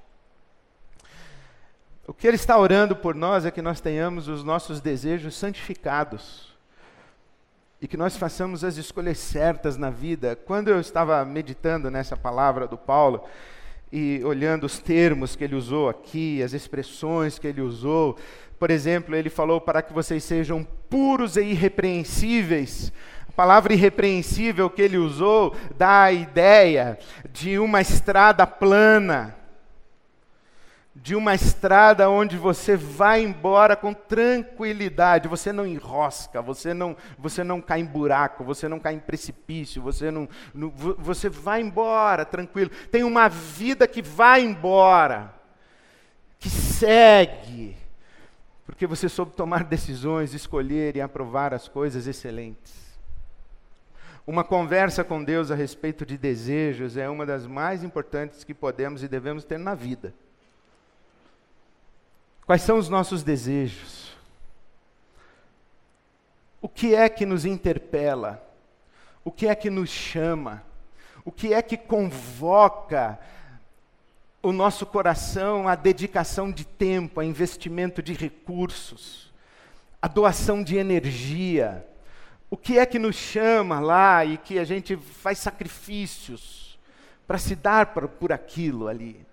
O 2.09 2.15
que 2.15 2.27
ele 2.27 2.37
está 2.37 2.57
orando 2.57 2.97
por 2.97 3.15
nós 3.15 3.45
é 3.45 3.51
que 3.51 3.61
nós 3.61 3.83
tenhamos 3.83 4.29
os 4.29 4.43
nossos 4.43 4.81
desejos 4.81 5.37
santificados 5.37 6.57
e 7.83 7.87
que 7.87 7.99
nós 7.99 8.17
façamos 8.17 8.65
as 8.65 8.79
escolhas 8.79 9.19
certas 9.19 9.77
na 9.77 9.91
vida. 9.91 10.35
Quando 10.35 10.69
eu 10.69 10.81
estava 10.81 11.23
meditando 11.27 11.91
nessa 11.91 12.17
palavra 12.17 12.67
do 12.67 12.79
Paulo 12.79 13.25
e 13.93 14.23
olhando 14.25 14.65
os 14.65 14.79
termos 14.79 15.37
que 15.37 15.45
ele 15.45 15.55
usou 15.55 15.87
aqui, 15.87 16.43
as 16.43 16.55
expressões 16.55 17.39
que 17.39 17.47
ele 17.47 17.61
usou, 17.61 18.17
por 18.59 18.71
exemplo, 18.71 19.15
ele 19.15 19.29
falou 19.29 19.61
para 19.61 19.83
que 19.83 19.93
vocês 19.93 20.25
sejam 20.25 20.67
puros 20.89 21.37
e 21.37 21.43
irrepreensíveis. 21.43 22.91
A 23.29 23.33
palavra 23.33 23.75
irrepreensível 23.75 24.71
que 24.71 24.81
ele 24.81 24.97
usou 24.97 25.55
dá 25.77 26.05
a 26.05 26.13
ideia 26.13 26.99
de 27.31 27.59
uma 27.59 27.83
estrada 27.83 28.47
plana 28.47 29.37
de 31.03 31.15
uma 31.15 31.35
estrada 31.35 32.11
onde 32.11 32.37
você 32.37 32.77
vai 32.77 33.23
embora 33.23 33.77
com 33.77 33.95
tranquilidade, 33.95 35.29
você 35.29 35.53
não 35.53 35.67
enrosca, 35.67 36.43
você 36.43 36.75
não, 36.75 36.97
você 37.19 37.45
não 37.45 37.61
cai 37.61 37.81
em 37.81 37.85
buraco, 37.85 38.43
você 38.43 38.69
não 38.69 38.81
cai 38.81 38.95
em 38.95 38.99
precipício, 38.99 39.81
você 39.81 40.11
não, 40.11 40.29
não 40.53 40.71
você 40.71 41.29
vai 41.29 41.61
embora 41.61 42.25
tranquilo. 42.25 42.71
Tem 42.91 43.05
uma 43.05 43.29
vida 43.29 43.87
que 43.87 44.03
vai 44.03 44.43
embora, 44.43 45.35
que 46.39 46.51
segue, 46.51 47.77
porque 48.67 48.87
você 48.87 49.09
soube 49.09 49.33
tomar 49.33 49.65
decisões, 49.65 50.35
escolher 50.35 50.97
e 50.97 51.01
aprovar 51.01 51.55
as 51.55 51.69
coisas 51.69 52.07
excelentes. 52.07 52.89
Uma 54.27 54.45
conversa 54.45 55.05
com 55.05 55.25
Deus 55.25 55.51
a 55.51 55.55
respeito 55.55 56.05
de 56.05 56.19
desejos 56.19 56.97
é 56.97 57.09
uma 57.09 57.25
das 57.25 57.47
mais 57.47 57.83
importantes 57.83 58.45
que 58.45 58.53
podemos 58.53 59.03
e 59.03 59.09
devemos 59.09 59.45
ter 59.45 59.59
na 59.59 59.75
vida. 59.75 60.13
Quais 62.49 62.63
são 62.63 62.79
os 62.79 62.89
nossos 62.89 63.23
desejos? 63.23 64.17
O 66.63 66.67
que 66.67 66.95
é 66.95 67.07
que 67.07 67.27
nos 67.27 67.45
interpela? 67.45 68.43
O 69.23 69.31
que 69.31 69.47
é 69.47 69.55
que 69.55 69.69
nos 69.69 69.91
chama? 69.91 70.63
O 71.27 71.31
que 71.31 71.53
é 71.53 71.61
que 71.61 71.77
convoca 71.77 73.21
o 74.43 74.51
nosso 74.51 74.87
coração 74.87 75.69
à 75.69 75.75
dedicação 75.75 76.51
de 76.51 76.65
tempo, 76.65 77.21
a 77.21 77.25
investimento 77.27 78.03
de 78.03 78.15
recursos, 78.15 79.31
a 80.01 80.09
doação 80.09 80.65
de 80.65 80.79
energia? 80.79 81.87
O 82.49 82.57
que 82.57 82.79
é 82.79 82.87
que 82.87 82.99
nos 82.99 83.17
chama 83.17 83.79
lá 83.79 84.25
e 84.25 84.39
que 84.39 84.59
a 84.59 84.65
gente 84.65 84.97
faz 84.97 85.37
sacrifícios 85.37 86.79
para 87.27 87.37
se 87.37 87.55
dar 87.55 87.93
por, 87.93 88.09
por 88.09 88.33
aquilo 88.33 88.89
ali? 88.89 89.29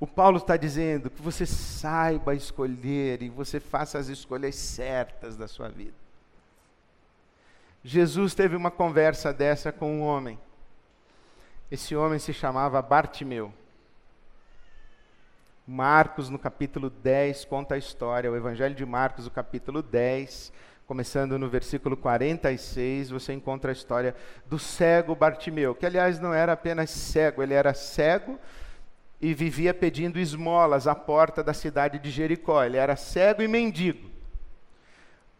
O 0.00 0.06
Paulo 0.06 0.36
está 0.36 0.56
dizendo 0.56 1.10
que 1.10 1.20
você 1.20 1.44
saiba 1.44 2.34
escolher 2.34 3.20
e 3.20 3.28
você 3.28 3.58
faça 3.58 3.98
as 3.98 4.06
escolhas 4.08 4.54
certas 4.54 5.36
da 5.36 5.48
sua 5.48 5.68
vida. 5.68 5.94
Jesus 7.82 8.34
teve 8.34 8.54
uma 8.54 8.70
conversa 8.70 9.32
dessa 9.32 9.72
com 9.72 9.90
um 9.92 10.02
homem. 10.02 10.38
Esse 11.70 11.96
homem 11.96 12.18
se 12.18 12.32
chamava 12.32 12.80
Bartimeu. 12.80 13.52
Marcos, 15.66 16.30
no 16.30 16.38
capítulo 16.38 16.88
10, 16.88 17.44
conta 17.44 17.74
a 17.74 17.78
história. 17.78 18.30
O 18.30 18.36
Evangelho 18.36 18.74
de 18.74 18.86
Marcos, 18.86 19.24
no 19.24 19.30
capítulo 19.30 19.82
10, 19.82 20.52
começando 20.86 21.38
no 21.38 21.48
versículo 21.48 21.96
46, 21.96 23.10
você 23.10 23.32
encontra 23.32 23.70
a 23.70 23.74
história 23.74 24.14
do 24.46 24.58
cego 24.58 25.14
Bartimeu, 25.14 25.74
que 25.74 25.84
aliás 25.84 26.18
não 26.18 26.32
era 26.32 26.52
apenas 26.52 26.88
cego, 26.88 27.42
ele 27.42 27.52
era 27.52 27.74
cego 27.74 28.38
e 29.20 29.34
vivia 29.34 29.74
pedindo 29.74 30.18
esmolas 30.18 30.86
à 30.86 30.94
porta 30.94 31.42
da 31.42 31.52
cidade 31.52 31.98
de 31.98 32.10
Jericó. 32.10 32.62
Ele 32.62 32.76
era 32.76 32.96
cego 32.96 33.42
e 33.42 33.48
mendigo. 33.48 34.08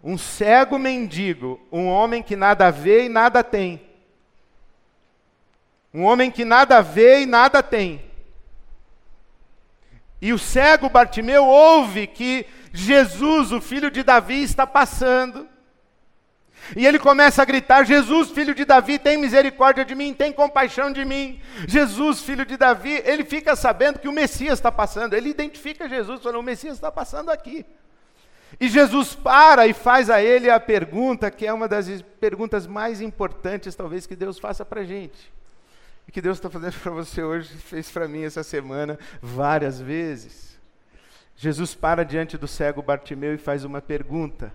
Um 0.02 0.16
cego 0.16 0.78
mendigo, 0.78 1.60
um 1.72 1.86
homem 1.86 2.22
que 2.22 2.36
nada 2.36 2.70
vê 2.70 3.04
e 3.04 3.08
nada 3.08 3.42
tem. 3.42 3.80
Um 5.92 6.04
homem 6.04 6.30
que 6.30 6.44
nada 6.44 6.80
vê 6.80 7.22
e 7.22 7.26
nada 7.26 7.62
tem. 7.62 8.02
E 10.20 10.32
o 10.32 10.38
cego 10.38 10.88
Bartimeu 10.88 11.44
ouve 11.44 12.06
que 12.06 12.46
Jesus, 12.72 13.52
o 13.52 13.60
filho 13.60 13.90
de 13.90 14.02
Davi, 14.02 14.42
está 14.42 14.66
passando. 14.66 15.48
E 16.76 16.86
ele 16.86 16.98
começa 16.98 17.42
a 17.42 17.44
gritar: 17.44 17.84
Jesus, 17.84 18.30
filho 18.30 18.54
de 18.54 18.64
Davi, 18.64 18.98
tem 18.98 19.16
misericórdia 19.16 19.84
de 19.84 19.94
mim, 19.94 20.12
tem 20.12 20.32
compaixão 20.32 20.92
de 20.92 21.04
mim. 21.04 21.40
Jesus, 21.66 22.22
filho 22.22 22.44
de 22.44 22.56
Davi, 22.56 23.02
ele 23.04 23.24
fica 23.24 23.56
sabendo 23.56 23.98
que 23.98 24.08
o 24.08 24.12
Messias 24.12 24.58
está 24.58 24.70
passando. 24.70 25.14
Ele 25.14 25.30
identifica 25.30 25.88
Jesus, 25.88 26.22
falando: 26.22 26.40
O 26.40 26.42
Messias 26.42 26.74
está 26.74 26.90
passando 26.90 27.30
aqui. 27.30 27.64
E 28.60 28.68
Jesus 28.68 29.14
para 29.14 29.66
e 29.66 29.72
faz 29.72 30.08
a 30.10 30.22
ele 30.22 30.50
a 30.50 30.58
pergunta, 30.58 31.30
que 31.30 31.46
é 31.46 31.52
uma 31.52 31.68
das 31.68 32.02
perguntas 32.20 32.66
mais 32.66 33.00
importantes, 33.00 33.74
talvez, 33.74 34.06
que 34.06 34.16
Deus 34.16 34.38
faça 34.38 34.64
para 34.64 34.80
a 34.80 34.84
gente. 34.84 35.32
E 36.06 36.12
que 36.12 36.22
Deus 36.22 36.38
está 36.38 36.48
fazendo 36.48 36.78
para 36.80 36.90
você 36.90 37.22
hoje, 37.22 37.54
fez 37.58 37.90
para 37.90 38.08
mim 38.08 38.24
essa 38.24 38.42
semana 38.42 38.98
várias 39.20 39.78
vezes. 39.80 40.58
Jesus 41.36 41.74
para 41.74 42.04
diante 42.04 42.36
do 42.36 42.48
cego 42.48 42.82
Bartimeu 42.82 43.34
e 43.34 43.38
faz 43.38 43.64
uma 43.64 43.80
pergunta. 43.80 44.52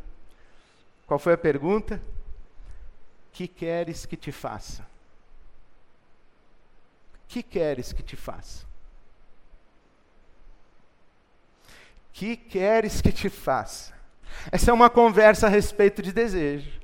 Qual 1.14 1.20
foi 1.20 1.34
a 1.34 1.38
pergunta? 1.38 2.02
Que 3.32 3.48
queres 3.48 4.04
que 4.04 4.18
te 4.18 4.32
faça? 4.32 4.84
Que 7.28 7.44
queres 7.44 7.94
que 7.94 8.02
te 8.02 8.16
faça? 8.16 8.66
que 12.12 12.36
queres 12.36 13.00
que 13.00 13.12
te 13.12 13.30
faça? 13.30 13.94
Essa 14.52 14.72
é 14.72 14.74
uma 14.74 14.90
conversa 14.90 15.46
a 15.46 15.50
respeito 15.52 16.02
de 16.02 16.12
desejo. 16.12 16.82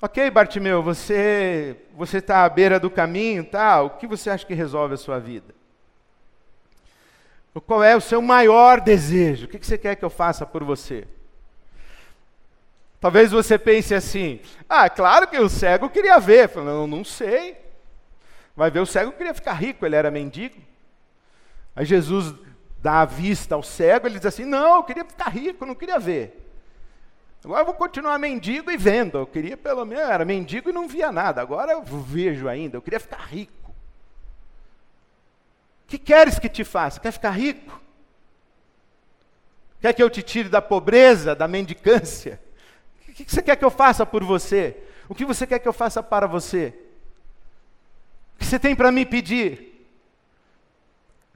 Ok, 0.00 0.30
Bartimeu, 0.30 0.82
você 0.82 1.76
você 1.94 2.18
está 2.18 2.46
à 2.46 2.48
beira 2.48 2.80
do 2.80 2.90
caminho, 2.90 3.44
tá? 3.44 3.82
O 3.82 3.90
que 3.98 4.06
você 4.06 4.30
acha 4.30 4.46
que 4.46 4.54
resolve 4.54 4.94
a 4.94 4.96
sua 4.96 5.18
vida? 5.18 5.54
Qual 7.66 7.84
é 7.84 7.94
o 7.94 8.00
seu 8.00 8.22
maior 8.22 8.80
desejo? 8.80 9.44
O 9.44 9.48
que 9.48 9.58
você 9.58 9.76
quer 9.76 9.94
que 9.94 10.06
eu 10.06 10.10
faça 10.10 10.46
por 10.46 10.64
você? 10.64 11.06
Talvez 13.00 13.30
você 13.30 13.58
pense 13.58 13.94
assim: 13.94 14.40
ah, 14.68 14.90
claro 14.90 15.28
que 15.28 15.38
o 15.38 15.48
cego 15.48 15.88
queria 15.88 16.18
ver. 16.18 16.48
Falei, 16.48 16.68
não, 16.68 16.86
não 16.86 17.04
sei. 17.04 17.56
Vai 18.56 18.70
ver, 18.70 18.80
o 18.80 18.86
cego 18.86 19.12
queria 19.12 19.34
ficar 19.34 19.52
rico, 19.52 19.86
ele 19.86 19.94
era 19.94 20.10
mendigo. 20.10 20.56
Aí 21.76 21.84
Jesus 21.84 22.34
dá 22.80 23.02
a 23.02 23.04
vista 23.04 23.54
ao 23.54 23.62
cego, 23.62 24.06
ele 24.06 24.18
diz 24.18 24.26
assim: 24.26 24.44
não, 24.44 24.76
eu 24.76 24.82
queria 24.82 25.04
ficar 25.04 25.28
rico, 25.28 25.64
não 25.64 25.74
queria 25.74 25.98
ver. 25.98 26.44
Agora 27.44 27.60
eu 27.60 27.66
vou 27.66 27.74
continuar 27.74 28.18
mendigo 28.18 28.68
e 28.68 28.76
vendo. 28.76 29.18
Eu 29.18 29.26
queria 29.26 29.56
pelo 29.56 29.84
menos, 29.84 30.04
eu 30.04 30.10
era 30.10 30.24
mendigo 30.24 30.68
e 30.68 30.72
não 30.72 30.88
via 30.88 31.12
nada. 31.12 31.40
Agora 31.40 31.70
eu 31.70 31.82
vejo 31.82 32.48
ainda, 32.48 32.76
eu 32.76 32.82
queria 32.82 32.98
ficar 32.98 33.20
rico. 33.20 33.70
O 33.70 33.74
que 35.86 35.98
queres 35.98 36.38
que 36.38 36.48
te 36.48 36.64
faça? 36.64 36.98
Quer 36.98 37.12
ficar 37.12 37.30
rico? 37.30 37.80
Quer 39.80 39.94
que 39.94 40.02
eu 40.02 40.10
te 40.10 40.20
tire 40.20 40.48
da 40.48 40.60
pobreza, 40.60 41.34
da 41.34 41.46
mendicância? 41.46 42.40
Que 43.24 43.32
você 43.32 43.42
quer 43.42 43.56
que 43.56 43.64
eu 43.64 43.70
faça 43.70 44.06
por 44.06 44.22
você? 44.22 44.76
O 45.08 45.14
que 45.14 45.24
você 45.24 45.46
quer 45.46 45.58
que 45.58 45.66
eu 45.66 45.72
faça 45.72 46.02
para 46.02 46.26
você? 46.26 46.72
O 48.34 48.38
que 48.38 48.44
você 48.44 48.58
tem 48.58 48.76
para 48.76 48.92
me 48.92 49.04
pedir? 49.04 49.86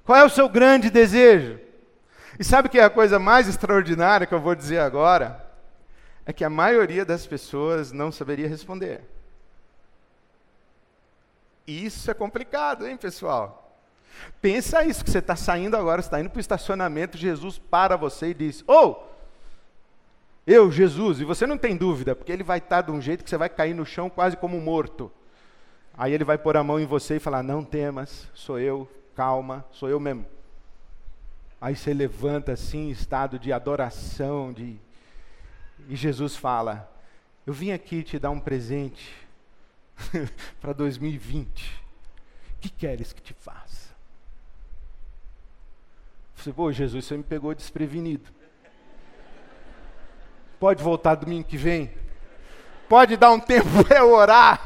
Qual 0.05 0.17
é 0.17 0.25
o 0.25 0.31
seu 0.31 0.49
grande 0.49 0.91
desejo? 0.91 1.59
E 2.39 2.45
sabe 2.45 2.69
o 2.69 2.71
que 2.71 2.79
é 2.79 2.85
a 2.85 2.91
coisa 2.91 3.19
mais 3.19 3.49
extraordinária 3.49 4.27
que 4.27 4.35
eu 4.35 4.41
vou 4.41 4.55
dizer 4.55 4.79
agora? 4.79 5.45
É 6.25 6.33
que 6.33 6.45
a 6.45 6.51
maioria 6.51 7.05
das 7.05 7.27
pessoas 7.27 7.91
não 7.91 8.13
saberia 8.13 8.49
responder. 8.49 9.03
Isso 11.67 12.11
é 12.11 12.15
complicado, 12.15 12.87
hein, 12.87 12.97
pessoal? 12.97 13.77
Pensa 14.41 14.85
isso, 14.85 15.05
que 15.05 15.11
você 15.11 15.19
está 15.19 15.35
saindo 15.35 15.77
agora, 15.77 16.01
você 16.01 16.07
está 16.07 16.21
indo 16.21 16.31
para 16.31 16.39
o 16.39 16.41
estacionamento, 16.41 17.17
Jesus 17.17 17.59
para 17.59 17.97
você 17.97 18.29
e 18.29 18.35
diz, 18.35 18.63
ô, 18.67 18.73
oh, 18.73 19.12
eu, 20.47 20.73
Jesus, 20.73 21.21
e 21.21 21.25
você 21.25 21.47
não 21.47 21.57
tem 21.57 21.77
dúvida, 21.77 22.17
porque 22.17 22.33
ele 22.33 22.43
vai 22.43 22.59
estar 22.59 22.83
de 22.83 22.91
um 22.91 23.01
jeito 23.01 23.23
que 23.23 23.31
você 23.31 23.37
vai 23.37 23.49
cair 23.49 23.75
no 23.75 23.87
chão 23.87 24.11
quase 24.11 24.37
como 24.37 24.61
morto. 24.61 25.11
Aí 25.97 26.13
ele 26.13 26.25
vai 26.25 26.37
pôr 26.37 26.57
a 26.57 26.65
mão 26.65 26.81
em 26.81 26.87
você 26.87 27.17
e 27.17 27.21
falar: 27.21 27.43
Não 27.43 27.65
temas, 27.65 28.29
sou 28.35 28.59
eu, 28.59 28.91
calma, 29.15 29.65
sou 29.71 29.89
eu 29.89 30.01
mesmo. 30.01 30.27
Aí 31.61 31.77
você 31.77 31.95
levanta 31.95 32.53
assim, 32.53 32.89
em 32.89 32.91
estado 32.91 33.39
de 33.39 33.53
adoração, 33.53 34.53
de... 34.53 34.77
e 35.89 35.95
Jesus 35.95 36.35
fala: 36.35 36.91
Eu 37.47 37.53
vim 37.53 37.71
aqui 37.71 38.03
te 38.03 38.19
dar 38.19 38.31
um 38.31 38.41
presente 38.41 39.15
para 40.61 40.73
2020. 40.73 41.83
O 42.57 42.61
que 42.63 42.69
queres 42.69 43.13
que 43.13 43.23
te 43.23 43.33
faça? 43.35 43.93
Você, 46.35 46.53
pô, 46.53 46.73
Jesus, 46.73 47.05
você 47.05 47.17
me 47.17 47.23
pegou 47.23 47.55
desprevenido. 47.55 48.42
Pode 50.63 50.81
voltar 50.81 51.17
domingo 51.17 51.43
que 51.43 51.57
vem? 51.57 51.91
Pode 52.89 53.17
dar 53.17 53.33
um 53.33 53.41
tempo 53.43 53.83
para 53.83 53.99
eu 53.99 54.13
orar? 54.13 54.61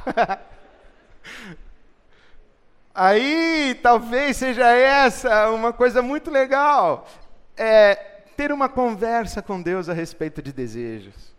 Aí 2.94 3.74
talvez 3.82 4.36
seja 4.36 4.68
essa 4.68 5.48
uma 5.48 5.72
coisa 5.72 6.02
muito 6.02 6.30
legal. 6.30 7.08
É 7.56 7.94
ter 8.36 8.52
uma 8.52 8.68
conversa 8.68 9.40
com 9.40 9.62
Deus 9.62 9.88
a 9.88 9.94
respeito 9.94 10.42
de 10.42 10.52
desejos. 10.52 11.34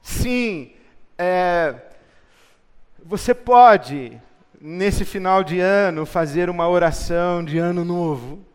Sim, 0.00 0.72
é, 1.18 1.74
você 3.04 3.34
pode, 3.34 4.18
nesse 4.58 5.04
final 5.04 5.44
de 5.44 5.60
ano, 5.60 6.06
fazer 6.06 6.48
uma 6.48 6.66
oração 6.66 7.44
de 7.44 7.58
ano 7.58 7.84
novo 7.84 8.48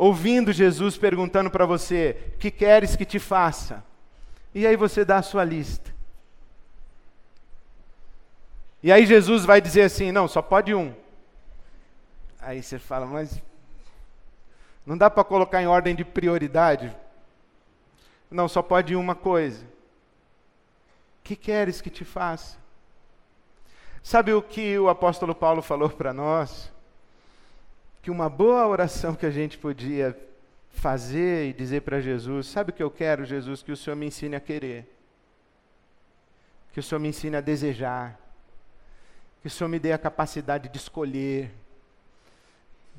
ouvindo 0.00 0.50
Jesus 0.50 0.96
perguntando 0.96 1.50
para 1.50 1.66
você: 1.66 2.32
"Que 2.38 2.50
queres 2.50 2.96
que 2.96 3.04
te 3.04 3.18
faça?" 3.18 3.84
E 4.54 4.66
aí 4.66 4.74
você 4.74 5.04
dá 5.04 5.18
a 5.18 5.22
sua 5.22 5.44
lista. 5.44 5.94
E 8.82 8.90
aí 8.90 9.04
Jesus 9.04 9.44
vai 9.44 9.60
dizer 9.60 9.82
assim: 9.82 10.10
"Não, 10.10 10.26
só 10.26 10.40
pode 10.40 10.74
um." 10.74 10.94
Aí 12.40 12.62
você 12.62 12.78
fala: 12.78 13.04
"Mas 13.04 13.42
não 14.86 14.96
dá 14.96 15.10
para 15.10 15.22
colocar 15.22 15.60
em 15.62 15.66
ordem 15.66 15.94
de 15.94 16.02
prioridade?" 16.02 16.96
Não, 18.30 18.48
só 18.48 18.62
pode 18.62 18.96
uma 18.96 19.14
coisa. 19.14 19.66
Que 21.22 21.36
queres 21.36 21.82
que 21.82 21.90
te 21.90 22.06
faça? 22.06 22.56
Sabe 24.02 24.32
o 24.32 24.40
que 24.40 24.78
o 24.78 24.88
apóstolo 24.88 25.34
Paulo 25.34 25.60
falou 25.60 25.90
para 25.90 26.14
nós? 26.14 26.72
Que 28.10 28.12
uma 28.12 28.28
boa 28.28 28.66
oração 28.66 29.14
que 29.14 29.24
a 29.24 29.30
gente 29.30 29.56
podia 29.56 30.18
fazer 30.70 31.48
e 31.48 31.52
dizer 31.52 31.82
para 31.82 32.00
Jesus: 32.00 32.48
Sabe 32.48 32.70
o 32.70 32.72
que 32.72 32.82
eu 32.82 32.90
quero, 32.90 33.24
Jesus? 33.24 33.62
Que 33.62 33.70
o 33.70 33.76
Senhor 33.76 33.94
me 33.94 34.06
ensine 34.06 34.34
a 34.34 34.40
querer, 34.40 34.84
que 36.72 36.80
o 36.80 36.82
Senhor 36.82 36.98
me 36.98 37.06
ensine 37.06 37.36
a 37.36 37.40
desejar, 37.40 38.18
que 39.40 39.46
o 39.46 39.50
Senhor 39.50 39.68
me 39.68 39.78
dê 39.78 39.92
a 39.92 39.98
capacidade 39.98 40.68
de 40.68 40.76
escolher, 40.76 41.52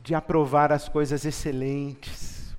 de 0.01 0.15
aprovar 0.15 0.71
as 0.71 0.87
coisas 0.87 1.25
excelentes, 1.25 2.55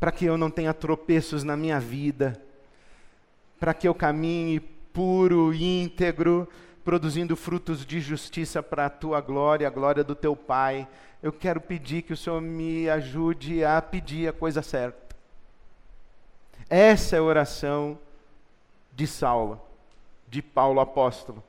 para 0.00 0.10
que 0.10 0.24
eu 0.24 0.38
não 0.38 0.50
tenha 0.50 0.72
tropeços 0.72 1.44
na 1.44 1.54
minha 1.54 1.78
vida, 1.78 2.40
para 3.60 3.74
que 3.74 3.86
eu 3.86 3.94
caminhe 3.94 4.58
puro, 4.58 5.52
íntegro, 5.52 6.48
produzindo 6.84 7.36
frutos 7.36 7.86
de 7.86 8.00
justiça 8.00 8.62
para 8.62 8.86
a 8.86 8.90
tua 8.90 9.20
glória, 9.20 9.66
a 9.66 9.70
glória 9.70 10.02
do 10.02 10.14
teu 10.14 10.34
Pai 10.34 10.88
eu 11.22 11.32
quero 11.32 11.60
pedir 11.60 12.02
que 12.02 12.12
o 12.12 12.16
Senhor 12.16 12.40
me 12.40 12.90
ajude 12.90 13.64
a 13.64 13.80
pedir 13.80 14.28
a 14.28 14.32
coisa 14.32 14.60
certa. 14.60 15.14
Essa 16.68 17.14
é 17.14 17.18
a 17.20 17.22
oração 17.22 17.96
de 18.92 19.06
Saulo, 19.06 19.62
de 20.26 20.42
Paulo 20.42 20.80
apóstolo. 20.80 21.42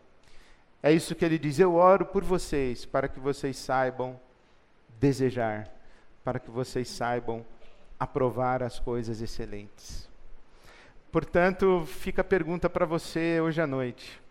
É 0.81 0.91
isso 0.91 1.15
que 1.15 1.25
ele 1.25 1.39
diz: 1.39 1.57
Eu 1.57 1.73
oro 1.73 2.05
por 2.05 2.23
vocês, 2.23 2.85
para 2.85 3.07
que 3.07 3.19
vocês 3.19 3.57
saibam 3.57 4.19
desejar, 4.99 5.67
para 6.23 6.39
que 6.39 6.51
vocês 6.51 6.87
saibam 6.87 7.43
aprovar 7.99 8.61
as 8.61 8.77
coisas 8.77 9.21
excelentes. 9.21 10.07
Portanto, 11.11 11.83
fica 11.87 12.21
a 12.21 12.25
pergunta 12.25 12.69
para 12.69 12.85
você 12.85 13.39
hoje 13.41 13.59
à 13.59 13.65
noite. 13.65 14.21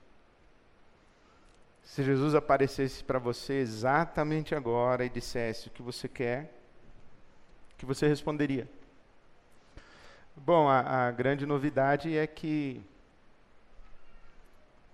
Se 1.83 2.03
Jesus 2.03 2.35
aparecesse 2.35 3.03
para 3.05 3.19
você 3.19 3.55
exatamente 3.55 4.55
agora 4.55 5.05
e 5.05 5.11
dissesse 5.11 5.69
o 5.69 5.71
que 5.71 5.83
você 5.83 6.09
quer, 6.09 6.53
o 7.75 7.77
que 7.79 7.85
você 7.85 8.07
responderia? 8.07 8.69
Bom, 10.37 10.69
a, 10.69 11.07
a 11.09 11.11
grande 11.11 11.45
novidade 11.45 12.17
é 12.17 12.27
que 12.27 12.83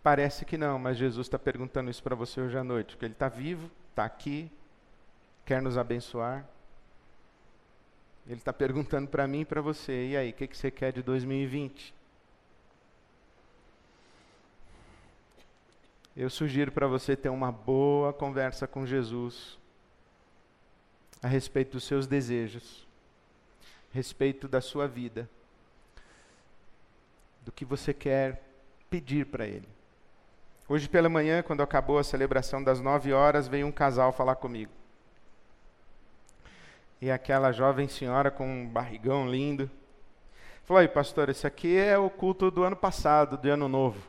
parece 0.03 0.45
que 0.45 0.57
não, 0.57 0.79
mas 0.79 0.97
Jesus 0.97 1.27
está 1.27 1.39
perguntando 1.39 1.91
isso 1.91 2.03
para 2.03 2.17
você 2.17 2.41
hoje 2.41 2.57
à 2.57 2.65
noite, 2.65 2.95
porque 2.95 3.05
Ele 3.05 3.13
está 3.13 3.29
vivo, 3.29 3.71
está 3.91 4.05
aqui, 4.05 4.51
quer 5.45 5.63
nos 5.63 5.79
abençoar. 5.79 6.45
Ele 8.27 8.39
está 8.39 8.53
perguntando 8.53 9.09
para 9.09 9.27
mim 9.27 9.41
e 9.41 9.45
para 9.45 9.61
você, 9.61 10.09
e 10.09 10.17
aí, 10.17 10.31
o 10.31 10.33
que, 10.33 10.47
que 10.47 10.57
você 10.57 10.71
quer 10.71 10.93
de 10.93 11.03
2020? 11.03 11.95
Eu 16.19 16.29
sugiro 16.29 16.73
para 16.73 16.89
você 16.89 17.15
ter 17.15 17.29
uma 17.29 17.53
boa 17.53 18.13
conversa 18.13 18.67
com 18.67 18.85
Jesus 18.85 19.57
a 21.23 21.29
respeito 21.29 21.75
dos 21.75 21.85
seus 21.85 22.09
desejos, 22.09 22.85
a 23.93 23.95
respeito 23.95 24.49
da 24.49 24.61
sua 24.61 24.89
vida, 24.89 25.31
do 27.43 27.53
que 27.53 27.65
você 27.65 27.95
quer 27.95 28.43
pedir 28.91 29.27
para 29.27 29.47
Ele. 29.47 29.69
Hoje 30.69 30.89
pela 30.89 31.09
manhã, 31.09 31.41
quando 31.41 31.63
acabou 31.63 31.99
a 32.01 32.05
celebração 32.05 32.65
das 32.65 32.81
nove 32.81 33.13
horas, 33.13 33.47
veio 33.47 33.69
um 33.69 33.73
casal 33.73 34.13
falar 34.13 34.35
comigo. 34.35 34.73
E 37.01 37.13
aquela 37.13 37.53
jovem 37.53 37.87
senhora 37.87 38.29
com 38.29 38.45
um 38.45 38.67
barrigão 38.67 39.31
lindo 39.31 39.71
falou: 40.65 40.83
Oi, 40.83 40.89
pastor, 40.89 41.29
esse 41.29 41.47
aqui 41.47 41.77
é 41.77 41.97
o 41.97 42.11
culto 42.11 42.51
do 42.51 42.65
ano 42.65 42.75
passado, 42.75 43.37
do 43.37 43.49
ano 43.49 43.69
novo. 43.69 44.03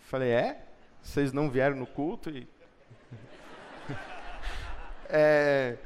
Falei: 0.00 0.32
É? 0.32 0.71
Vocês 1.02 1.32
não 1.32 1.50
vieram 1.50 1.76
no 1.76 1.86
culto 1.86 2.30
e. 2.30 2.48
é, 5.10 5.76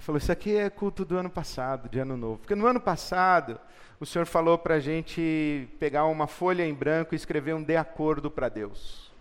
falou: 0.00 0.18
Isso 0.18 0.32
aqui 0.32 0.56
é 0.56 0.68
culto 0.68 1.04
do 1.04 1.16
ano 1.16 1.30
passado, 1.30 1.88
de 1.88 1.98
ano 1.98 2.16
novo. 2.16 2.38
Porque 2.38 2.54
no 2.54 2.66
ano 2.66 2.80
passado, 2.80 3.58
o 4.00 4.04
Senhor 4.04 4.26
falou 4.26 4.58
para 4.58 4.74
a 4.74 4.80
gente 4.80 5.68
pegar 5.78 6.06
uma 6.06 6.26
folha 6.26 6.66
em 6.66 6.74
branco 6.74 7.14
e 7.14 7.16
escrever 7.16 7.54
um 7.54 7.62
de 7.62 7.76
acordo 7.76 8.30
para 8.30 8.48
Deus. 8.48 9.12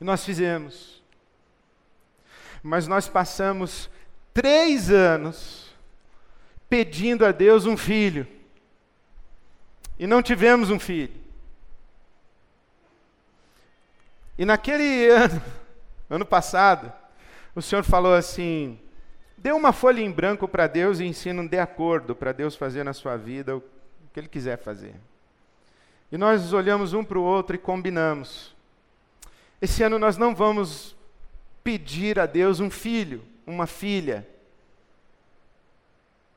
E 0.00 0.04
nós 0.04 0.24
fizemos. 0.24 1.02
Mas 2.62 2.86
nós 2.86 3.08
passamos 3.08 3.90
três 4.32 4.90
anos 4.90 5.74
pedindo 6.68 7.24
a 7.26 7.32
Deus 7.32 7.66
um 7.66 7.76
filho. 7.76 8.26
E 9.98 10.06
não 10.06 10.22
tivemos 10.22 10.70
um 10.70 10.78
filho. 10.78 11.27
E 14.38 14.44
naquele 14.44 15.10
ano, 15.10 15.42
ano 16.08 16.24
passado, 16.24 16.92
o 17.54 17.60
Senhor 17.60 17.82
falou 17.82 18.14
assim: 18.14 18.78
dê 19.36 19.50
uma 19.50 19.72
folha 19.72 20.00
em 20.00 20.10
branco 20.10 20.46
para 20.46 20.68
Deus 20.68 21.00
e 21.00 21.04
ensina 21.04 21.42
um 21.42 21.46
de 21.46 21.58
acordo 21.58 22.14
para 22.14 22.32
Deus 22.32 22.54
fazer 22.54 22.84
na 22.84 22.92
sua 22.92 23.16
vida 23.16 23.56
o 23.56 23.62
que 24.12 24.20
Ele 24.20 24.28
quiser 24.28 24.56
fazer. 24.56 24.94
E 26.10 26.16
nós 26.16 26.52
olhamos 26.52 26.92
um 26.92 27.04
para 27.04 27.18
o 27.18 27.22
outro 27.22 27.56
e 27.56 27.58
combinamos. 27.58 28.56
Esse 29.60 29.82
ano 29.82 29.98
nós 29.98 30.16
não 30.16 30.34
vamos 30.34 30.96
pedir 31.64 32.18
a 32.18 32.24
Deus 32.24 32.60
um 32.60 32.70
filho, 32.70 33.22
uma 33.46 33.66
filha. 33.66 34.26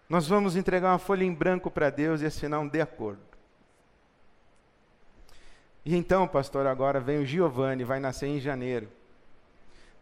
Nós 0.10 0.28
vamos 0.28 0.56
entregar 0.58 0.92
uma 0.92 1.00
folha 1.00 1.24
em 1.24 1.34
branco 1.34 1.72
para 1.72 1.90
Deus 1.90 2.22
e 2.22 2.26
assinar 2.26 2.60
um 2.60 2.68
de 2.68 2.82
acordo. 2.82 3.31
E 5.84 5.96
então, 5.96 6.28
pastor, 6.28 6.68
agora 6.68 7.00
vem 7.00 7.18
o 7.18 7.26
Giovanni, 7.26 7.84
vai 7.84 8.00
nascer 8.00 8.28
em 8.28 8.40
janeiro. 8.40 8.88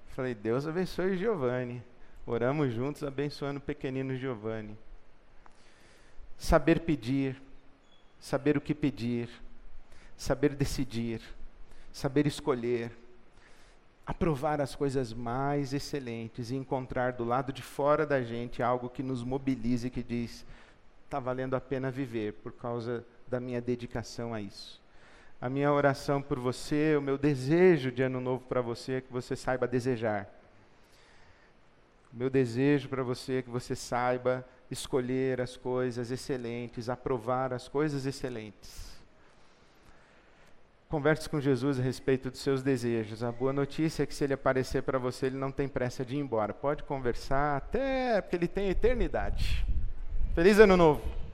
Falei, 0.10 0.36
Deus 0.36 0.68
abençoe 0.68 1.12
o 1.12 1.18
Giovanni. 1.18 1.82
Oramos 2.26 2.74
juntos, 2.74 3.02
abençoando 3.04 3.60
o 3.60 3.62
pequenino 3.62 4.16
Giovanni. 4.18 4.78
Saber 6.38 6.82
pedir, 6.82 7.42
saber 8.20 8.58
o 8.58 8.62
que 8.62 8.76
pedir, 8.76 9.30
saber 10.18 10.54
decidir, 10.54 11.22
saber 11.94 12.28
escolher, 12.28 12.92
aprovar 14.06 14.60
as 14.60 14.76
coisas 14.76 15.14
mais 15.14 15.74
excelentes 15.74 16.52
e 16.52 16.56
encontrar 16.56 17.14
do 17.14 17.24
lado 17.24 17.54
de 17.54 17.62
fora 17.62 18.06
da 18.06 18.22
gente 18.22 18.62
algo 18.62 18.90
que 18.90 19.02
nos 19.02 19.24
mobilize, 19.24 19.90
que 19.90 20.04
diz: 20.04 20.46
está 21.06 21.20
valendo 21.22 21.56
a 21.56 21.62
pena 21.62 21.90
viver 21.90 22.34
por 22.34 22.52
causa 22.52 23.06
da 23.30 23.40
minha 23.40 23.62
dedicação 23.62 24.34
a 24.34 24.42
isso 24.42 24.80
a 25.42 25.50
minha 25.50 25.72
oração 25.72 26.22
por 26.22 26.38
você, 26.38 26.96
o 26.98 27.02
meu 27.02 27.18
desejo 27.18 27.92
de 27.92 28.04
ano 28.04 28.20
novo 28.20 28.44
para 28.44 28.62
você 28.62 28.94
é 28.94 29.02
que 29.02 29.12
você 29.12 29.36
saiba 29.36 29.68
desejar. 29.68 30.28
O 32.14 32.18
meu 32.18 32.30
desejo 32.30 32.90
para 32.90 33.04
você 33.04 33.36
é 33.36 33.42
que 33.42 33.50
você 33.50 33.76
saiba 33.76 34.46
escolher 34.70 35.40
as 35.40 35.56
coisas 35.56 36.12
excelentes, 36.12 36.90
aprovar 36.90 37.54
as 37.54 37.68
coisas 37.68 38.06
excelentes. 38.06 38.90
Converse 40.90 41.30
com 41.30 41.40
Jesus 41.40 41.80
a 41.80 41.84
respeito 41.84 42.32
dos 42.32 42.42
seus 42.42 42.64
desejos. 42.64 43.24
A 43.24 43.32
boa 43.32 43.54
notícia 43.54 44.04
é 44.04 44.06
que 44.08 44.14
se 44.14 44.24
ele 44.24 44.34
aparecer 44.34 44.82
para 44.82 44.98
você, 44.98 45.28
ele 45.28 45.38
não 45.38 45.52
tem 45.52 45.68
pressa 45.68 46.04
de 46.04 46.16
ir 46.16 46.20
embora. 46.20 46.52
Pode 46.52 46.84
conversar 46.84 47.58
até 47.58 48.20
porque 48.20 48.36
ele 48.36 48.48
tem 48.48 48.70
eternidade. 48.70 49.66
Feliz 50.34 50.60
ano 50.60 50.76
novo. 50.76 51.29